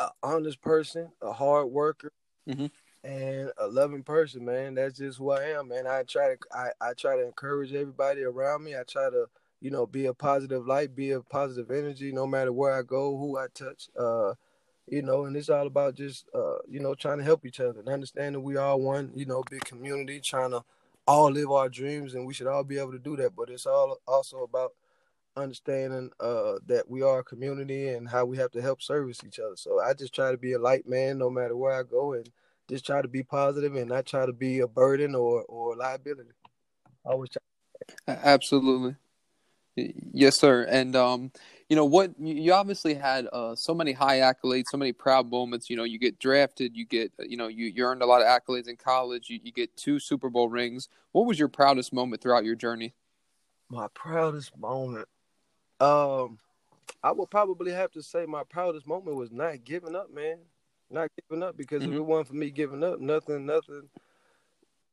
an 0.00 0.08
honest 0.22 0.60
person, 0.62 1.12
a 1.20 1.32
hard 1.32 1.68
worker, 1.68 2.12
mm-hmm. 2.48 2.66
and 3.04 3.52
a 3.58 3.66
loving 3.66 4.02
person, 4.02 4.44
man. 4.44 4.74
That's 4.74 4.98
just 4.98 5.18
who 5.18 5.30
I 5.30 5.44
am, 5.50 5.68
man. 5.68 5.86
I 5.86 6.04
try 6.04 6.34
to, 6.34 6.36
I, 6.52 6.68
I 6.80 6.94
try 6.94 7.16
to 7.16 7.26
encourage 7.26 7.72
everybody 7.72 8.22
around 8.22 8.64
me. 8.64 8.74
I 8.74 8.84
try 8.88 9.10
to, 9.10 9.26
you 9.60 9.70
know, 9.70 9.86
be 9.86 10.06
a 10.06 10.14
positive 10.14 10.66
light, 10.66 10.96
be 10.96 11.10
a 11.10 11.20
positive 11.20 11.70
energy, 11.70 12.12
no 12.12 12.26
matter 12.26 12.52
where 12.52 12.72
I 12.72 12.82
go, 12.82 13.16
who 13.16 13.36
I 13.36 13.46
touch. 13.54 13.88
Uh, 13.98 14.34
you 14.88 15.02
know, 15.02 15.24
and 15.24 15.36
it's 15.36 15.50
all 15.50 15.66
about 15.66 15.96
just, 15.96 16.26
uh, 16.34 16.58
you 16.68 16.80
know, 16.80 16.94
trying 16.94 17.18
to 17.18 17.24
help 17.24 17.44
each 17.44 17.60
other 17.60 17.80
and 17.80 17.88
understanding 17.88 18.42
we 18.42 18.56
all 18.56 18.80
one, 18.80 19.10
you 19.14 19.26
know, 19.26 19.42
big 19.50 19.64
community, 19.64 20.20
trying 20.20 20.52
to 20.52 20.62
all 21.06 21.30
live 21.30 21.50
our 21.50 21.68
dreams 21.68 22.14
and 22.14 22.26
we 22.26 22.34
should 22.34 22.46
all 22.46 22.64
be 22.64 22.78
able 22.78 22.92
to 22.92 22.98
do 22.98 23.16
that. 23.16 23.36
But 23.36 23.50
it's 23.50 23.66
all 23.66 23.98
also 24.06 24.42
about 24.42 24.72
understanding 25.36 26.10
uh, 26.18 26.54
that 26.66 26.88
we 26.88 27.02
are 27.02 27.20
a 27.20 27.24
community 27.24 27.88
and 27.88 28.08
how 28.08 28.24
we 28.24 28.38
have 28.38 28.50
to 28.52 28.62
help 28.62 28.82
service 28.82 29.20
each 29.26 29.38
other. 29.38 29.56
So 29.56 29.80
I 29.80 29.92
just 29.94 30.14
try 30.14 30.30
to 30.30 30.38
be 30.38 30.54
a 30.54 30.58
light 30.58 30.88
man 30.88 31.18
no 31.18 31.30
matter 31.30 31.56
where 31.56 31.78
I 31.78 31.82
go 31.82 32.14
and 32.14 32.28
just 32.68 32.86
try 32.86 33.02
to 33.02 33.08
be 33.08 33.22
positive 33.22 33.74
and 33.76 33.88
not 33.88 34.06
try 34.06 34.26
to 34.26 34.32
be 34.32 34.60
a 34.60 34.66
burden 34.66 35.14
or, 35.14 35.42
or 35.42 35.74
a 35.74 35.76
liability. 35.76 36.30
I 37.04 37.10
always 37.10 37.30
try. 37.30 37.42
Absolutely. 38.08 38.96
Yes, 39.76 40.38
sir. 40.38 40.66
And 40.68 40.96
um, 40.96 41.32
you 41.68 41.74
know 41.74 41.84
what? 41.84 42.12
You 42.18 42.52
obviously 42.52 42.94
had 42.94 43.26
uh, 43.32 43.56
so 43.56 43.74
many 43.74 43.92
high 43.92 44.18
accolades, 44.18 44.68
so 44.68 44.76
many 44.76 44.92
proud 44.92 45.28
moments. 45.28 45.68
You 45.68 45.76
know, 45.76 45.84
you 45.84 45.98
get 45.98 46.18
drafted, 46.18 46.76
you 46.76 46.84
get, 46.84 47.12
uh, 47.18 47.24
you 47.28 47.36
know, 47.36 47.48
you, 47.48 47.66
you 47.66 47.84
earned 47.84 48.02
a 48.02 48.06
lot 48.06 48.22
of 48.22 48.28
accolades 48.28 48.68
in 48.68 48.76
college. 48.76 49.28
You, 49.28 49.40
you 49.42 49.50
get 49.50 49.76
two 49.76 49.98
Super 49.98 50.30
Bowl 50.30 50.48
rings. 50.48 50.88
What 51.10 51.26
was 51.26 51.38
your 51.38 51.48
proudest 51.48 51.92
moment 51.92 52.22
throughout 52.22 52.44
your 52.44 52.54
journey? 52.54 52.94
My 53.68 53.88
proudest 53.94 54.56
moment, 54.56 55.08
um, 55.80 56.38
I 57.02 57.10
would 57.10 57.30
probably 57.30 57.72
have 57.72 57.90
to 57.92 58.02
say 58.02 58.26
my 58.26 58.44
proudest 58.44 58.86
moment 58.86 59.16
was 59.16 59.32
not 59.32 59.64
giving 59.64 59.96
up, 59.96 60.14
man. 60.14 60.38
Not 60.88 61.10
giving 61.20 61.42
up 61.42 61.56
because 61.56 61.82
mm-hmm. 61.82 61.94
if 61.94 61.98
it 61.98 62.02
wasn't 62.02 62.28
for 62.28 62.34
me 62.34 62.50
giving 62.50 62.84
up, 62.84 63.00
nothing, 63.00 63.44
nothing 63.44 63.88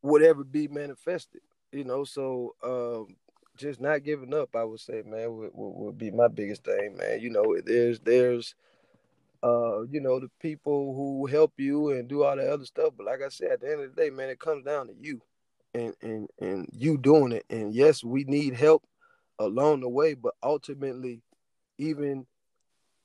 would 0.02 0.24
ever 0.24 0.44
be 0.44 0.68
manifested. 0.68 1.42
You 1.72 1.84
know, 1.84 2.04
so 2.04 2.56
um, 2.64 3.16
just 3.58 3.80
not 3.80 4.04
giving 4.04 4.34
up, 4.34 4.56
I 4.56 4.63
would 4.63 4.80
say, 4.80 5.04
man, 5.06 5.36
would, 5.36 5.52
would, 5.54 5.86
would 5.86 5.98
be 5.98 6.12
my 6.12 6.28
biggest 6.28 6.63
thing, 6.63 6.98
man. 6.98 7.20
You 7.20 7.30
know, 7.30 7.56
there's 7.66 8.00
there's 8.00 8.56
uh, 9.44 9.82
you 9.84 10.00
know, 10.00 10.20
the 10.20 10.30
people 10.39 10.96
who 10.96 11.26
help 11.26 11.54
you 11.58 11.92
and 11.92 12.08
do 12.08 12.24
all 12.24 12.36
the 12.36 12.52
other 12.52 12.66
stuff. 12.66 12.94
But 12.96 13.06
like 13.06 13.22
I 13.22 13.30
said, 13.30 13.52
at 13.52 13.62
the 13.62 13.72
end 13.72 13.82
of 13.82 13.94
the 13.94 14.02
day, 14.02 14.10
man, 14.10 14.30
it 14.30 14.39
comes 14.39 14.63
down 14.63 14.88
to 14.88 14.94
you 15.00 15.22
and 15.74 15.94
and 16.02 16.30
and 16.39 16.70
you 16.72 16.98
doing 16.98 17.34
it. 17.34 17.46
And 17.50 17.74
yes, 17.74 18.04
we 18.04 18.24
need 18.24 18.56
help 18.56 18.84
along 19.39 19.82
the 19.82 19.89
way, 19.89 20.13
but 20.13 20.34
ultimately, 20.42 21.22
even 21.78 22.26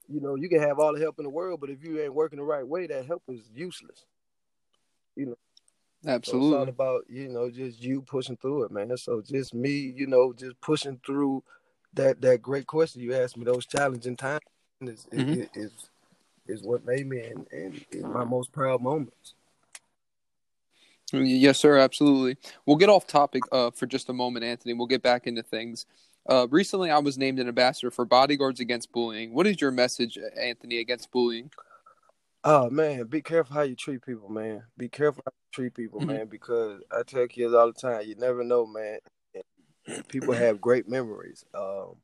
you 0.08 0.20
know, 0.20 0.37
you 0.37 0.48
can 0.48 0.61
have 0.61 0.78
all 0.78 0.94
the 0.94 1.00
help 1.00 1.18
in 1.18 1.24
the 1.24 1.30
world, 1.30 1.61
but 1.61 1.70
if 1.70 1.84
you 1.84 2.00
ain't 2.00 2.14
working 2.14 2.38
the 2.38 2.44
right 2.44 2.66
way, 2.66 2.87
that 2.87 3.04
help 3.04 3.22
is 3.28 3.42
useless. 3.54 4.06
You 5.16 5.26
know, 5.26 5.38
Absolutely. 6.06 6.50
So 6.50 6.56
it's 6.56 6.61
all 6.61 6.68
about, 6.68 7.04
you 7.08 7.28
know, 7.28 7.50
just 7.50 7.82
you 7.82 8.02
pushing 8.02 8.37
through 8.37 8.64
it, 8.64 8.70
man. 8.70 8.96
So 8.96 9.20
just 9.20 9.54
me, 9.54 9.70
you 9.70 10.06
know, 10.06 10.32
just 10.32 10.61
pushing 10.61 11.00
through 11.04 11.42
that 11.94 12.20
that 12.20 12.42
great 12.42 12.66
question 12.66 13.02
you 13.02 13.14
asked 13.14 13.37
me, 13.37 13.44
those 13.44 13.66
challenging 13.66 14.16
times 14.16 14.40
is 14.80 15.06
mm-hmm. 15.12 15.40
is, 15.40 15.48
is, 15.54 15.72
is 16.46 16.62
what 16.62 16.84
made 16.87 17.08
me 17.08 17.20
and, 17.20 17.46
and 17.52 18.12
my 18.12 18.24
most 18.24 18.52
proud 18.52 18.80
moments. 18.80 19.34
Yes, 21.12 21.58
sir. 21.58 21.78
Absolutely. 21.78 22.37
We'll 22.66 22.76
get 22.76 22.90
off 22.90 23.06
topic 23.06 23.42
uh, 23.50 23.70
for 23.70 23.87
just 23.87 24.08
a 24.08 24.12
moment, 24.12 24.44
Anthony. 24.44 24.74
We'll 24.74 24.87
get 24.87 25.02
back 25.02 25.26
into 25.26 25.42
things. 25.42 25.87
Uh, 26.28 26.46
recently, 26.50 26.90
I 26.90 26.98
was 26.98 27.16
named 27.16 27.38
an 27.38 27.48
ambassador 27.48 27.90
for 27.90 28.04
Bodyguards 28.04 28.61
Against 28.61 28.92
Bullying. 28.92 29.32
What 29.32 29.46
is 29.46 29.61
your 29.61 29.70
message, 29.70 30.18
Anthony, 30.38 30.78
against 30.78 31.11
bullying? 31.11 31.50
Oh 32.44 32.70
man, 32.70 33.05
be 33.05 33.20
careful 33.20 33.55
how 33.55 33.62
you 33.62 33.74
treat 33.74 34.05
people, 34.05 34.29
man. 34.29 34.62
Be 34.77 34.88
careful 34.88 35.22
how 35.27 35.33
you 35.33 35.53
treat 35.53 35.74
people, 35.74 36.01
mm-hmm. 36.01 36.11
man, 36.11 36.27
because 36.27 36.81
I 36.90 37.03
tell 37.03 37.27
kids 37.27 37.53
all 37.53 37.66
the 37.66 37.72
time, 37.72 38.07
you 38.07 38.14
never 38.14 38.44
know, 38.44 38.66
man. 38.66 38.98
People 40.09 40.35
have 40.35 40.61
great 40.61 40.88
memories. 40.88 41.44
Um, 41.53 41.96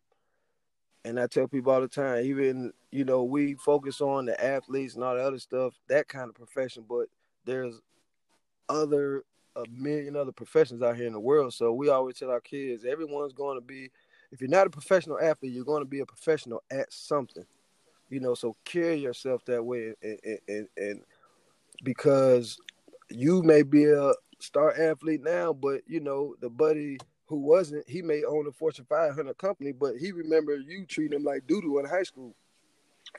and 1.04 1.20
I 1.20 1.28
tell 1.28 1.46
people 1.46 1.72
all 1.72 1.80
the 1.80 1.88
time, 1.88 2.24
even 2.24 2.72
you 2.90 3.04
know, 3.04 3.22
we 3.22 3.54
focus 3.54 4.00
on 4.00 4.26
the 4.26 4.44
athletes 4.44 4.94
and 4.94 5.04
all 5.04 5.14
the 5.14 5.22
other 5.22 5.38
stuff, 5.38 5.74
that 5.88 6.08
kind 6.08 6.28
of 6.28 6.34
profession, 6.34 6.84
but 6.88 7.06
there's 7.44 7.80
other 8.68 9.24
a 9.56 9.64
million 9.70 10.16
other 10.16 10.32
professions 10.32 10.82
out 10.82 10.96
here 10.96 11.06
in 11.06 11.12
the 11.12 11.20
world. 11.20 11.54
So 11.54 11.72
we 11.72 11.88
always 11.88 12.18
tell 12.18 12.30
our 12.30 12.40
kids, 12.40 12.84
everyone's 12.84 13.32
going 13.32 13.56
to 13.56 13.64
be. 13.64 13.90
If 14.32 14.40
you're 14.40 14.50
not 14.50 14.66
a 14.66 14.70
professional 14.70 15.20
athlete, 15.20 15.52
you're 15.52 15.64
going 15.64 15.82
to 15.82 15.88
be 15.88 16.00
a 16.00 16.06
professional 16.06 16.60
at 16.72 16.92
something 16.92 17.44
you 18.08 18.20
know 18.20 18.34
so 18.34 18.56
carry 18.64 18.96
yourself 18.96 19.44
that 19.44 19.64
way 19.64 19.94
and, 20.02 20.18
and, 20.24 20.38
and, 20.48 20.68
and 20.76 21.00
because 21.82 22.58
you 23.10 23.42
may 23.42 23.62
be 23.62 23.84
a 23.84 24.12
star 24.38 24.72
athlete 24.78 25.22
now 25.22 25.52
but 25.52 25.80
you 25.86 26.00
know 26.00 26.34
the 26.40 26.50
buddy 26.50 26.98
who 27.26 27.36
wasn't, 27.36 27.88
he 27.88 28.02
may 28.02 28.24
own 28.24 28.46
a 28.46 28.52
Fortune 28.52 28.86
500 28.88 29.36
company, 29.38 29.72
but 29.72 29.96
he 29.96 30.12
remember 30.12 30.56
you 30.56 30.84
treating 30.84 31.18
him 31.18 31.24
like 31.24 31.46
doodoo 31.46 31.80
in 31.80 31.86
high 31.86 32.02
school, 32.02 32.34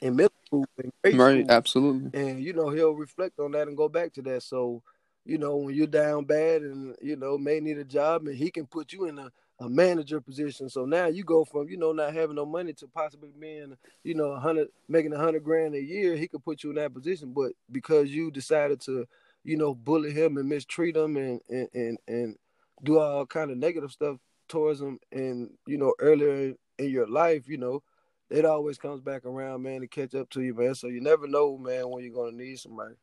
in 0.02 0.16
middle 0.16 0.32
school, 0.46 0.66
in 0.78 1.18
right, 1.18 1.44
school. 1.44 1.52
absolutely. 1.52 2.20
And 2.20 2.44
you 2.44 2.54
know 2.54 2.70
he'll 2.70 2.94
reflect 2.94 3.40
on 3.40 3.52
that 3.52 3.68
and 3.68 3.78
go 3.78 3.90
back 3.90 4.14
to 4.14 4.22
that. 4.24 4.44
So, 4.44 4.84
you 5.26 5.38
know 5.38 5.58
when 5.58 5.76
you're 5.76 5.88
down 5.88 6.26
bad 6.26 6.62
and 6.62 6.96
you 7.02 7.16
know 7.16 7.38
may 7.38 7.60
need 7.60 7.78
a 7.78 7.84
job, 7.84 8.28
and 8.28 8.38
he 8.38 8.52
can 8.52 8.68
put 8.68 8.94
you 8.94 9.06
in 9.06 9.18
a 9.18 9.32
a 9.60 9.70
manager 9.70 10.20
position. 10.20 10.70
So 10.70 10.86
now 10.86 11.08
you 11.08 11.24
go 11.24 11.46
from 11.46 11.70
you 11.70 11.78
know 11.78 11.92
not 11.92 12.14
having 12.14 12.36
no 12.36 12.46
money 12.46 12.74
to 12.74 12.88
possibly 12.88 13.30
being 13.40 13.78
you 14.04 14.16
know 14.16 14.36
hundred 14.36 14.68
making 14.88 15.14
a 15.14 15.18
hundred 15.18 15.44
grand 15.44 15.76
a 15.76 15.82
year. 15.82 16.16
He 16.16 16.28
could 16.28 16.44
put 16.44 16.64
you 16.64 16.72
in 16.72 16.76
that 16.76 16.94
position, 16.94 17.34
but 17.34 17.54
because 17.72 18.10
you 18.10 18.32
decided 18.32 18.82
to 18.82 19.06
you 19.44 19.58
know 19.58 19.74
bully 19.74 20.12
him 20.12 20.38
and 20.38 20.50
mistreat 20.50 20.96
him 20.96 21.18
and 21.18 21.42
and 21.50 21.70
and, 21.74 21.98
and 22.08 22.36
do 22.84 23.00
all 23.00 23.26
kind 23.26 23.52
of 23.52 23.58
negative 23.58 23.92
stuff 23.92 24.18
towards 24.48 24.82
him, 24.82 25.00
and 25.12 25.52
you 25.66 25.78
know 25.78 25.94
earlier 26.00 26.54
in 26.78 26.90
your 26.90 27.08
life, 27.08 27.48
you 27.48 27.58
know. 27.58 27.82
It 28.28 28.44
always 28.44 28.80
comes 28.80 29.02
back 29.02 29.24
around, 29.24 29.62
man, 29.62 29.82
to 29.82 29.88
catch 29.88 30.16
up 30.16 30.32
to 30.32 30.42
you, 30.42 30.56
man. 30.56 30.74
So 30.74 30.88
you 30.88 31.00
never 31.00 31.28
know, 31.28 31.60
man, 31.60 31.88
when 31.90 32.04
you're 32.04 32.12
gonna 32.12 32.36
need 32.36 32.58
somebody. 32.58 32.96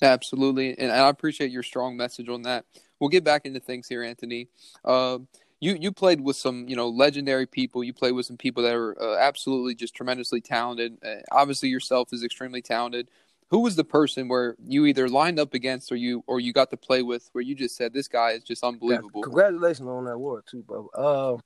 Absolutely, 0.00 0.78
and 0.78 0.92
I 0.92 1.08
appreciate 1.08 1.50
your 1.50 1.62
strong 1.62 1.96
message 1.96 2.28
on 2.28 2.42
that. 2.42 2.64
We'll 3.00 3.10
get 3.10 3.24
back 3.24 3.46
into 3.46 3.60
things 3.60 3.88
here, 3.88 4.02
Anthony. 4.02 4.48
Uh, 4.84 5.18
you 5.60 5.76
you 5.80 5.90
played 5.90 6.20
with 6.20 6.36
some 6.36 6.68
you 6.68 6.76
know 6.76 6.88
legendary 6.88 7.46
people. 7.46 7.82
You 7.82 7.92
played 7.92 8.12
with 8.12 8.26
some 8.26 8.36
people 8.36 8.62
that 8.62 8.74
are 8.74 9.00
uh, 9.00 9.16
absolutely 9.18 9.74
just 9.74 9.94
tremendously 9.94 10.40
talented. 10.40 10.98
Uh, 11.04 11.16
obviously, 11.32 11.68
yourself 11.68 12.12
is 12.12 12.22
extremely 12.22 12.62
talented. 12.62 13.08
Who 13.50 13.60
was 13.60 13.76
the 13.76 13.84
person 13.84 14.28
where 14.28 14.56
you 14.62 14.84
either 14.86 15.08
lined 15.08 15.40
up 15.40 15.54
against 15.54 15.90
or 15.90 15.96
you 15.96 16.22
or 16.26 16.38
you 16.38 16.52
got 16.52 16.70
to 16.70 16.76
play 16.76 17.02
with 17.02 17.28
where 17.32 17.42
you 17.42 17.54
just 17.54 17.76
said 17.76 17.92
this 17.92 18.06
guy 18.06 18.32
is 18.32 18.44
just 18.44 18.62
unbelievable? 18.62 19.20
Yeah, 19.20 19.24
congratulations 19.24 19.88
on 19.88 20.04
that 20.04 20.12
award 20.12 20.44
too, 20.48 20.62
bro. 20.62 20.88
Uh, 20.94 21.38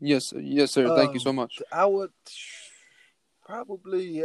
yes, 0.00 0.32
yes, 0.34 0.70
sir. 0.70 0.94
Thank 0.96 1.12
you 1.12 1.20
so 1.20 1.30
um, 1.30 1.36
much. 1.36 1.60
I 1.70 1.84
would 1.84 2.12
probably. 3.44 4.24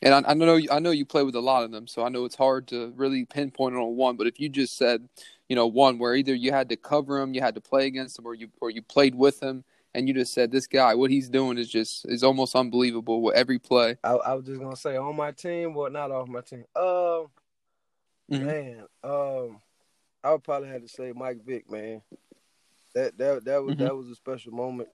And 0.00 0.14
I, 0.14 0.30
I, 0.30 0.34
know 0.34 0.60
I 0.70 0.78
know 0.78 0.90
you 0.92 1.04
play 1.04 1.24
with 1.24 1.34
a 1.34 1.40
lot 1.40 1.64
of 1.64 1.72
them, 1.72 1.88
so 1.88 2.04
I 2.04 2.08
know 2.08 2.24
it's 2.24 2.36
hard 2.36 2.68
to 2.68 2.92
really 2.96 3.24
pinpoint 3.24 3.74
on 3.74 3.96
one. 3.96 4.16
But 4.16 4.28
if 4.28 4.38
you 4.38 4.48
just 4.48 4.76
said, 4.76 5.08
you 5.48 5.56
know, 5.56 5.66
one 5.66 5.98
where 5.98 6.14
either 6.14 6.34
you 6.34 6.52
had 6.52 6.68
to 6.68 6.76
cover 6.76 7.18
him, 7.18 7.34
you 7.34 7.40
had 7.40 7.56
to 7.56 7.60
play 7.60 7.86
against 7.86 8.18
him, 8.18 8.26
or 8.26 8.34
you 8.34 8.48
or 8.60 8.70
you 8.70 8.80
played 8.80 9.14
with 9.14 9.42
him, 9.42 9.64
and 9.94 10.06
you 10.06 10.14
just 10.14 10.32
said 10.32 10.52
this 10.52 10.68
guy, 10.68 10.94
what 10.94 11.10
he's 11.10 11.28
doing 11.28 11.58
is 11.58 11.68
just 11.68 12.06
is 12.08 12.22
almost 12.22 12.54
unbelievable 12.54 13.22
with 13.22 13.34
every 13.34 13.58
play. 13.58 13.96
I, 14.04 14.12
I 14.12 14.34
was 14.34 14.46
just 14.46 14.60
gonna 14.60 14.76
say 14.76 14.96
on 14.96 15.16
my 15.16 15.32
team, 15.32 15.74
but 15.74 15.92
not 15.92 16.12
off 16.12 16.28
my 16.28 16.42
team. 16.42 16.64
Uh, 16.76 17.24
mm-hmm. 18.30 18.46
man, 18.46 18.84
um, 19.02 19.60
I 20.22 20.30
would 20.30 20.44
probably 20.44 20.68
have 20.68 20.82
to 20.82 20.88
say 20.88 21.12
Mike 21.12 21.44
Vick, 21.44 21.68
man. 21.70 22.02
That 22.94 23.18
that 23.18 23.44
that 23.46 23.64
was 23.64 23.74
mm-hmm. 23.74 23.84
that 23.84 23.96
was 23.96 24.08
a 24.08 24.14
special 24.14 24.52
moment 24.52 24.90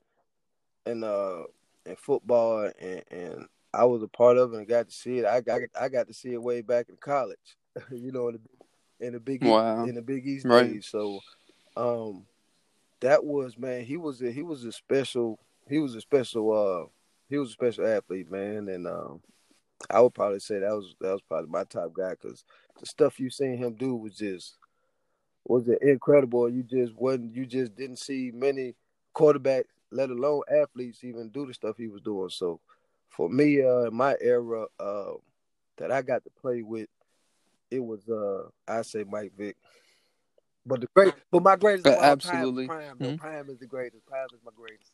in 0.85 1.03
uh 1.03 1.43
in 1.85 1.95
football 1.95 2.71
and 2.79 3.03
and 3.11 3.47
I 3.75 3.83
was 3.85 4.01
a 4.03 4.07
part 4.07 4.37
of 4.37 4.53
it 4.53 4.57
and 4.57 4.67
got 4.67 4.89
to 4.89 4.95
see 4.95 5.19
it. 5.19 5.25
I 5.25 5.41
got 5.41 5.61
I 5.79 5.89
got 5.89 6.07
to 6.07 6.13
see 6.13 6.33
it 6.33 6.41
way 6.41 6.61
back 6.61 6.87
in 6.89 6.97
college, 6.97 7.57
you 7.91 8.11
know, 8.11 8.29
in 8.29 8.35
the 8.35 9.07
in 9.07 9.13
the 9.13 9.19
big 9.19 9.43
wow. 9.43 9.83
in 9.83 9.95
the 9.95 10.01
Big 10.01 10.25
East 10.25 10.45
right. 10.45 10.71
days. 10.71 10.87
So, 10.87 11.19
um, 11.75 12.25
that 13.01 13.23
was 13.23 13.57
man. 13.57 13.83
He 13.83 13.97
was 13.97 14.21
a, 14.21 14.31
he 14.31 14.43
was 14.43 14.63
a 14.63 14.71
special 14.71 15.39
he 15.67 15.79
was 15.79 15.95
a 15.95 16.01
special 16.01 16.51
uh 16.51 16.89
he 17.29 17.37
was 17.37 17.49
a 17.49 17.53
special 17.53 17.87
athlete, 17.87 18.31
man. 18.31 18.69
And 18.69 18.87
um, 18.87 19.21
I 19.89 19.99
would 20.01 20.13
probably 20.13 20.39
say 20.39 20.59
that 20.59 20.71
was 20.71 20.95
that 21.01 21.11
was 21.11 21.21
probably 21.21 21.49
my 21.49 21.63
top 21.63 21.93
guy 21.93 22.11
because 22.11 22.43
the 22.79 22.85
stuff 22.85 23.19
you 23.19 23.29
seen 23.29 23.57
him 23.57 23.73
do 23.73 23.95
was 23.95 24.15
just 24.15 24.57
was 25.45 25.67
it 25.67 25.81
incredible. 25.81 26.49
You 26.49 26.63
just 26.63 26.95
wasn't 26.95 27.35
you 27.35 27.45
just 27.45 27.75
didn't 27.75 27.99
see 27.99 28.31
many 28.33 28.75
quarterbacks, 29.15 29.65
let 29.91 30.09
alone 30.09 30.41
athletes, 30.51 31.03
even 31.03 31.29
do 31.29 31.45
the 31.45 31.53
stuff 31.53 31.77
he 31.77 31.87
was 31.87 32.01
doing. 32.01 32.29
So 32.29 32.59
for 33.15 33.29
me, 33.29 33.63
uh, 33.63 33.87
in 33.87 33.95
my 33.95 34.15
era, 34.19 34.65
uh, 34.79 35.11
that 35.77 35.91
I 35.91 36.01
got 36.01 36.23
to 36.25 36.29
play 36.41 36.61
with, 36.61 36.89
it 37.71 37.79
was 37.79 38.07
uh, 38.09 38.49
I 38.67 38.81
say 38.81 39.03
Mike 39.09 39.33
Vick. 39.37 39.57
But 40.65 40.81
the 40.81 40.87
great, 40.95 41.13
but 41.31 41.43
my 41.43 41.55
greatest, 41.55 41.87
uh, 41.87 41.99
absolutely, 42.01 42.67
Prime. 42.67 42.97
Mm-hmm. 42.97 43.15
Prime 43.17 43.49
is 43.49 43.59
the 43.59 43.67
greatest. 43.67 44.05
Prime 44.05 44.27
is 44.33 44.39
my 44.43 44.51
greatest. 44.55 44.91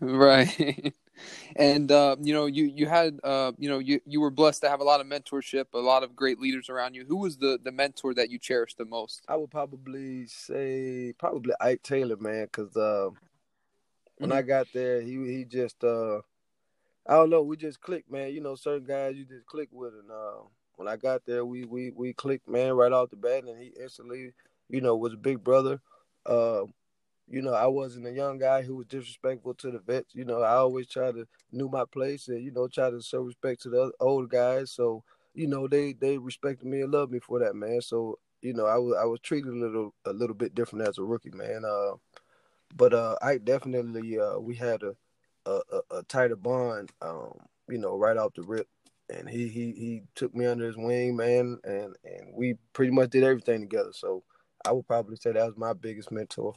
right, 0.00 0.94
and 1.56 1.92
uh, 1.92 2.16
you 2.20 2.34
know, 2.34 2.46
you 2.46 2.64
you 2.64 2.86
had, 2.86 3.20
uh, 3.22 3.52
you 3.56 3.68
know, 3.68 3.78
you 3.78 4.00
you 4.04 4.20
were 4.20 4.30
blessed 4.30 4.62
to 4.62 4.68
have 4.68 4.80
a 4.80 4.84
lot 4.84 5.00
of 5.00 5.06
mentorship, 5.06 5.66
a 5.74 5.78
lot 5.78 6.02
of 6.02 6.16
great 6.16 6.40
leaders 6.40 6.68
around 6.68 6.94
you. 6.94 7.04
Who 7.06 7.18
was 7.18 7.36
the 7.36 7.58
the 7.62 7.70
mentor 7.70 8.14
that 8.14 8.30
you 8.30 8.38
cherished 8.38 8.78
the 8.78 8.84
most? 8.84 9.24
I 9.28 9.36
would 9.36 9.50
probably 9.50 10.26
say 10.26 11.14
probably 11.16 11.54
Ike 11.60 11.82
Taylor, 11.84 12.16
man, 12.16 12.46
because 12.46 12.76
uh, 12.76 13.10
when 14.18 14.30
mm-hmm. 14.30 14.38
I 14.38 14.42
got 14.42 14.66
there, 14.74 15.00
he 15.00 15.24
he 15.24 15.44
just 15.44 15.84
uh 15.84 16.20
I 17.06 17.14
don't 17.14 17.30
know. 17.30 17.42
We 17.42 17.56
just 17.56 17.80
clicked, 17.80 18.10
man. 18.10 18.32
You 18.32 18.40
know, 18.40 18.54
certain 18.54 18.86
guys 18.86 19.16
you 19.16 19.24
just 19.24 19.46
click 19.46 19.68
with, 19.72 19.92
and 19.94 20.10
uh, 20.10 20.42
when 20.76 20.88
I 20.88 20.96
got 20.96 21.22
there, 21.26 21.44
we 21.44 21.64
we 21.64 21.90
we 21.90 22.12
clicked, 22.14 22.48
man, 22.48 22.72
right 22.72 22.92
off 22.92 23.10
the 23.10 23.16
bat, 23.16 23.44
and 23.44 23.60
he 23.60 23.72
instantly, 23.80 24.32
you 24.68 24.80
know, 24.80 24.96
was 24.96 25.12
a 25.12 25.18
big 25.18 25.44
brother. 25.44 25.80
Uh, 26.24 26.62
you 27.28 27.42
know, 27.42 27.54
I 27.54 27.66
wasn't 27.66 28.06
a 28.06 28.12
young 28.12 28.38
guy 28.38 28.62
who 28.62 28.76
was 28.76 28.86
disrespectful 28.86 29.54
to 29.54 29.70
the 29.70 29.78
vets. 29.80 30.14
You 30.14 30.24
know, 30.24 30.42
I 30.42 30.54
always 30.54 30.88
try 30.88 31.12
to 31.12 31.26
knew 31.52 31.68
my 31.68 31.84
place 31.86 32.28
and 32.28 32.42
you 32.44 32.50
know 32.52 32.68
try 32.68 32.90
to 32.90 33.02
show 33.02 33.22
respect 33.22 33.62
to 33.62 33.70
the 33.70 33.92
old 34.00 34.30
guys. 34.30 34.72
So 34.72 35.04
you 35.34 35.46
know, 35.48 35.68
they 35.68 35.94
they 35.94 36.18
respected 36.18 36.66
me 36.66 36.82
and 36.82 36.92
loved 36.92 37.12
me 37.12 37.20
for 37.20 37.38
that, 37.40 37.54
man. 37.56 37.80
So 37.82 38.18
you 38.42 38.54
know, 38.54 38.66
I 38.66 38.78
was 38.78 38.96
I 39.00 39.04
was 39.04 39.20
treated 39.20 39.52
a 39.52 39.56
little 39.56 39.94
a 40.06 40.12
little 40.12 40.36
bit 40.36 40.54
different 40.54 40.88
as 40.88 40.98
a 40.98 41.04
rookie, 41.04 41.30
man. 41.30 41.64
Uh, 41.66 41.94
but 42.76 42.92
uh, 42.94 43.16
I 43.22 43.38
definitely 43.38 44.18
uh, 44.18 44.38
we 44.38 44.54
had 44.56 44.82
a 44.82 44.96
a, 45.46 45.60
a, 45.72 45.96
a 45.98 46.02
tighter 46.04 46.36
bond, 46.36 46.92
um, 47.02 47.38
you 47.68 47.78
know, 47.78 47.96
right 47.96 48.16
off 48.16 48.34
the 48.34 48.42
rip. 48.42 48.68
And 49.14 49.28
he 49.28 49.48
he 49.48 49.72
he 49.72 50.02
took 50.14 50.34
me 50.34 50.46
under 50.46 50.66
his 50.66 50.76
wing, 50.78 51.14
man, 51.16 51.58
and 51.64 51.94
and 52.04 52.32
we 52.32 52.54
pretty 52.72 52.90
much 52.90 53.10
did 53.10 53.22
everything 53.22 53.60
together. 53.60 53.90
So 53.92 54.22
I 54.64 54.72
would 54.72 54.86
probably 54.86 55.16
say 55.16 55.32
that 55.32 55.46
was 55.46 55.58
my 55.58 55.74
biggest 55.74 56.10
mentor. 56.10 56.54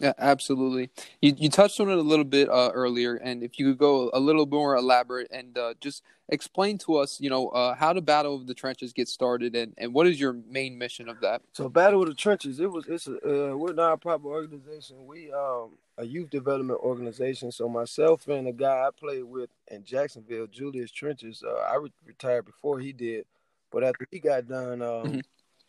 Yeah, 0.00 0.12
absolutely. 0.18 0.90
You 1.22 1.34
you 1.38 1.48
touched 1.48 1.80
on 1.80 1.88
it 1.88 1.96
a 1.96 2.02
little 2.02 2.24
bit 2.24 2.50
uh, 2.50 2.70
earlier, 2.74 3.16
and 3.16 3.42
if 3.42 3.58
you 3.58 3.66
could 3.66 3.78
go 3.78 4.10
a 4.12 4.20
little 4.20 4.44
more 4.44 4.76
elaborate 4.76 5.28
and 5.30 5.56
uh, 5.56 5.72
just 5.80 6.02
explain 6.28 6.76
to 6.78 6.96
us, 6.96 7.18
you 7.18 7.30
know, 7.30 7.48
uh, 7.48 7.74
how 7.74 7.94
the 7.94 8.02
Battle 8.02 8.34
of 8.34 8.46
the 8.46 8.52
Trenches 8.52 8.92
get 8.92 9.08
started, 9.08 9.56
and, 9.56 9.72
and 9.78 9.94
what 9.94 10.06
is 10.06 10.20
your 10.20 10.34
main 10.34 10.76
mission 10.76 11.08
of 11.08 11.20
that? 11.20 11.40
So, 11.54 11.70
Battle 11.70 12.02
of 12.02 12.08
the 12.08 12.14
Trenches, 12.14 12.60
it 12.60 12.70
was 12.70 12.86
it's 12.88 13.06
a 13.06 13.52
uh, 13.52 13.56
we're 13.56 13.72
not 13.72 13.94
a 13.94 13.96
proper 13.96 14.26
organization. 14.28 15.06
We 15.06 15.32
um 15.32 15.78
a 15.96 16.04
youth 16.04 16.28
development 16.28 16.80
organization. 16.80 17.50
So 17.50 17.66
myself 17.66 18.28
and 18.28 18.46
the 18.46 18.52
guy 18.52 18.86
I 18.86 18.90
played 18.94 19.24
with 19.24 19.48
in 19.70 19.82
Jacksonville, 19.82 20.46
Julius 20.46 20.90
Trenches, 20.90 21.42
uh, 21.42 21.54
I 21.54 21.76
re- 21.76 21.92
retired 22.04 22.44
before 22.44 22.78
he 22.80 22.92
did, 22.92 23.24
but 23.72 23.82
after 23.82 24.06
he 24.10 24.18
got 24.18 24.46
done, 24.46 24.82
um, 24.82 25.06
mm-hmm 25.06 25.20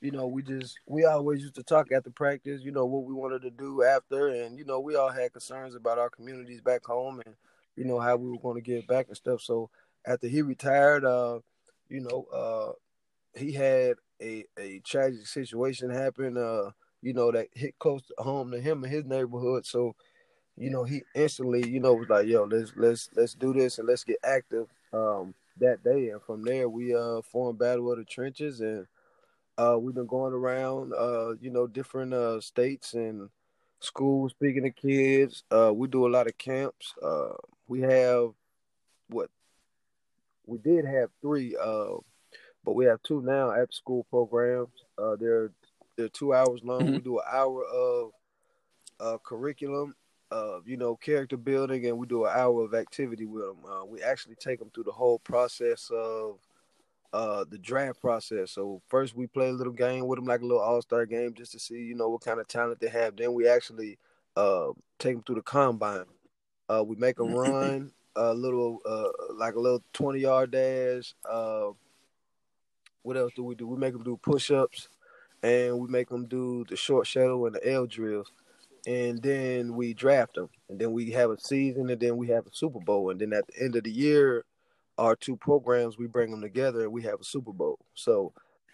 you 0.02 0.12
know, 0.12 0.28
we 0.28 0.44
just 0.44 0.78
we 0.86 1.06
always 1.06 1.42
used 1.42 1.56
to 1.56 1.64
talk 1.64 1.92
after 1.92 2.10
practice, 2.12 2.62
you 2.64 2.72
know, 2.72 2.86
what 2.86 3.06
we 3.06 3.14
wanted 3.14 3.42
to 3.44 3.50
do 3.52 3.84
after 3.84 4.28
and 4.30 4.58
you 4.58 4.66
know, 4.66 4.80
we 4.80 4.96
all 4.96 5.10
had 5.12 5.34
concerns 5.34 5.76
about 5.76 5.98
our 5.98 6.10
communities 6.10 6.62
back 6.62 6.86
home 6.86 7.22
and 7.26 7.36
you 7.76 7.86
know 7.86 8.00
how 8.00 8.16
we 8.16 8.30
were 8.30 8.40
going 8.40 8.56
to 8.56 8.62
get 8.62 8.88
back 8.88 9.08
and 9.08 9.18
stuff. 9.18 9.42
So 9.42 9.70
after 10.06 10.28
he 10.28 10.42
retired, 10.42 11.06
uh, 11.06 11.40
you 11.90 12.02
know, 12.02 12.26
uh 12.34 12.74
he 13.36 13.54
had 13.54 13.96
a 14.22 14.46
a 14.60 14.80
tragic 14.80 15.28
situation 15.28 15.90
happen 15.90 16.38
uh 16.38 16.72
you 17.02 17.14
know 17.14 17.32
that 17.32 17.48
hit 17.54 17.78
close 17.80 18.02
to 18.08 18.16
home 18.24 18.52
to 18.52 18.60
him 18.60 18.84
and 18.84 18.92
his 18.94 19.06
neighborhood. 19.06 19.66
So, 19.66 19.96
you 20.58 20.70
know, 20.70 20.84
he 20.84 21.04
instantly, 21.16 21.68
you 21.70 21.80
know, 21.80 21.94
was 21.94 22.10
like, 22.10 22.28
"Yo, 22.28 22.44
let's 22.46 22.74
let's 22.76 23.10
let's 23.16 23.34
do 23.36 23.54
this 23.54 23.78
and 23.78 23.88
let's 23.88 24.04
get 24.04 24.18
active." 24.24 24.68
Um, 24.94 25.34
that 25.60 25.84
day, 25.84 26.10
and 26.10 26.22
from 26.22 26.44
there, 26.44 26.70
we 26.70 26.96
uh 26.96 27.22
formed 27.22 27.60
Battle 27.60 27.92
of 27.92 28.00
the 28.00 28.06
Trenches, 28.06 28.62
and 28.62 28.88
uh, 29.58 29.78
we've 29.80 29.96
been 29.96 30.06
going 30.06 30.34
around, 30.34 30.94
uh, 30.94 31.34
you 31.42 31.50
know, 31.50 31.68
different 31.68 32.14
uh, 32.14 32.40
states 32.40 32.94
and 32.94 33.30
schools 33.80 34.32
speaking 34.32 34.64
to 34.64 34.72
kids. 34.72 35.44
Uh, 35.52 35.72
we 35.74 35.88
do 35.88 36.08
a 36.08 36.10
lot 36.10 36.28
of 36.28 36.38
camps. 36.38 36.94
Uh, 37.02 37.34
we 37.68 37.82
have 37.82 38.30
what 39.10 39.30
we 40.46 40.58
did 40.60 40.86
have 40.86 41.10
three, 41.22 41.56
uh, 41.62 41.96
but 42.64 42.76
we 42.76 42.86
have 42.86 43.02
two 43.04 43.22
now 43.22 43.52
at 43.52 43.74
school 43.74 44.06
programs. 44.10 44.74
Uh, 44.98 45.16
they're 45.16 45.52
they're 45.98 46.10
two 46.10 46.34
hours 46.34 46.62
long. 46.64 46.82
Mm-hmm. 46.82 46.94
We 46.94 47.00
do 47.00 47.18
an 47.18 47.26
hour 47.32 47.64
of 47.66 48.12
uh, 49.00 49.18
curriculum, 49.24 49.96
uh, 50.32 50.60
you 50.66 50.78
know, 50.78 50.96
character 50.96 51.38
building, 51.38 51.88
and 51.88 51.98
we 51.98 52.06
do 52.06 52.26
an 52.26 52.32
hour 52.36 52.64
of 52.64 52.76
activity 52.76 53.26
with 53.26 53.44
them. 53.44 53.58
Uh, 53.68 53.86
we 53.86 54.02
actually 54.04 54.36
take 54.36 54.60
them 54.60 54.70
through 54.74 54.84
the 54.84 54.92
whole 54.92 55.20
process 55.20 55.90
of 55.94 56.38
uh 57.18 57.44
the 57.50 57.58
draft 57.58 58.00
process. 58.00 58.52
So 58.52 58.80
first 58.88 59.16
we 59.16 59.26
play 59.26 59.50
a 59.50 59.54
little 59.54 59.74
game 59.74 60.06
with 60.06 60.18
them, 60.18 60.26
like 60.26 60.42
a 60.42 60.46
little 60.46 60.62
all 60.62 60.82
star 60.84 61.08
game, 61.08 61.34
just 61.34 61.52
to 61.54 61.60
see 61.60 61.76
you 61.76 61.96
know 61.96 62.10
what 62.10 62.22
kind 62.22 62.40
of 62.40 62.48
talent 62.48 62.80
they 62.80 62.90
have. 62.90 63.16
Then 63.18 63.34
we 63.34 63.48
actually 63.48 63.98
uh 64.36 64.68
take 65.00 65.16
them 65.16 65.24
through 65.24 65.36
the 65.36 65.42
combine. 65.42 66.06
Uh, 66.70 66.84
we 66.86 66.96
make 66.98 67.20
a 67.20 67.24
run. 67.24 67.92
a 68.18 68.34
little 68.34 68.80
uh 68.86 69.34
like 69.36 69.56
a 69.56 69.60
little 69.60 69.84
twenty 69.94 70.20
yard 70.20 70.52
dash. 70.52 71.16
Uh, 71.28 71.70
what 73.02 73.18
else 73.18 73.32
do 73.36 73.44
we 73.44 73.56
do? 73.56 73.68
We 73.68 73.78
make 73.78 73.94
them 73.94 74.04
do 74.04 74.20
push 74.22 74.52
ups, 74.52 74.90
and 75.42 75.80
we 75.80 75.88
make 75.88 76.10
them 76.10 76.26
do 76.26 76.66
the 76.70 76.76
short 76.76 77.08
shuttle 77.08 77.46
and 77.46 77.56
the 77.56 77.72
L 77.72 77.86
drills, 77.86 78.32
and 78.86 79.22
then 79.22 79.76
we 79.76 79.94
draft 79.94 80.36
them, 80.36 80.50
and 80.70 80.78
then 80.78 80.92
we 80.92 81.12
have 81.12 81.32
a 81.32 81.40
season, 81.40 81.90
and 81.90 82.00
then 82.00 82.18
we 82.18 82.28
have 82.28 82.46
a 82.46 82.52
Super 82.52 82.80
Bowl, 82.80 83.10
and 83.10 83.22
then 83.22 83.34
at 83.34 83.48
the 83.48 83.64
end 83.64 83.76
of 83.76 83.84
the 83.84 83.92
year, 83.92 84.44
our 84.98 85.16
two 85.16 85.36
programs 85.38 85.98
we 85.98 86.08
bring 86.08 86.32
them 86.32 86.42
together, 86.42 86.82
and 86.82 86.92
we 86.92 87.04
have 87.04 87.20
a 87.22 87.26
Super 87.26 87.54
Bowl. 87.54 87.80
So. 87.94 88.34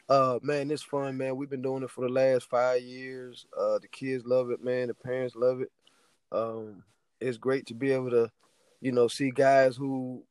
Uh 0.09 0.37
man, 0.41 0.69
it's 0.69 0.83
fun, 0.83 1.15
man. 1.15 1.37
We've 1.37 1.49
been 1.49 1.61
doing 1.61 1.81
it 1.81 1.89
for 1.89 2.01
the 2.01 2.11
last 2.11 2.49
five 2.49 2.81
years. 2.81 3.45
Uh 3.57 3.79
the 3.79 3.87
kids 3.87 4.25
love 4.25 4.51
it, 4.51 4.61
man. 4.61 4.89
The 4.89 4.93
parents 4.93 5.33
love 5.33 5.61
it. 5.61 5.71
Um 6.29 6.83
it's 7.21 7.37
great 7.37 7.67
to 7.67 7.73
be 7.73 7.93
able 7.93 8.09
to, 8.09 8.29
you 8.81 8.91
know, 8.91 9.07
see 9.07 9.31
guys 9.31 9.77
who 9.77 10.25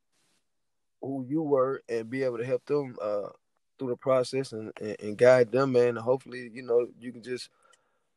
who 1.01 1.25
you 1.27 1.41
were 1.41 1.81
and 1.89 2.07
be 2.07 2.21
able 2.21 2.37
to 2.37 2.45
help 2.45 2.63
them 2.67 2.95
uh 3.01 3.29
through 3.79 3.89
the 3.89 3.97
process 3.97 4.51
and, 4.51 4.71
and, 4.79 4.95
and 5.01 5.17
guide 5.17 5.51
them, 5.51 5.71
man. 5.71 5.89
And 5.89 5.97
hopefully, 5.97 6.51
you 6.53 6.61
know, 6.61 6.87
you 6.99 7.11
can 7.11 7.23
just 7.23 7.49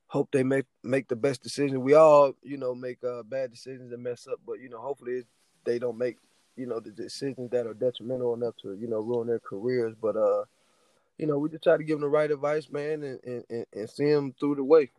hope 0.09 0.29
they 0.33 0.43
make 0.43 0.67
make 0.83 1.09
the 1.09 1.17
best 1.17 1.43
decision. 1.43 1.81
We 1.81 1.95
all, 1.95 2.35
you 2.43 2.59
know, 2.59 2.75
make 2.75 3.03
uh, 3.03 3.23
bad 3.23 3.51
decisions 3.51 3.93
and 3.93 4.03
mess 4.03 4.27
up, 4.31 4.41
but 4.47 4.61
you 4.61 4.69
know, 4.69 4.81
hopefully 4.81 5.23
they 5.65 5.79
don't 5.79 5.99
make, 5.99 6.19
you 6.57 6.67
know, 6.67 6.81
the 6.81 6.91
decisions 6.91 7.51
that 7.51 7.67
are 7.67 7.75
detrimental 7.75 8.35
enough 8.35 8.55
to, 8.63 8.75
you 8.75 8.89
know, 8.89 9.01
ruin 9.01 9.29
their 9.29 9.41
careers. 9.41 9.95
But 10.01 10.17
uh, 10.17 10.45
you 11.19 11.27
know, 11.27 11.39
we 11.39 11.49
just 11.49 11.63
try 11.65 11.77
to 11.77 11.85
give 11.85 11.97
them 11.97 12.03
the 12.03 12.09
right 12.09 12.31
advice, 12.31 12.71
man, 12.71 13.03
and 13.03 13.45
and, 13.51 13.67
and 13.73 13.91
see 13.91 14.11
them 14.11 14.35
through 14.39 14.57
the 14.57 14.65
way. 14.65 14.91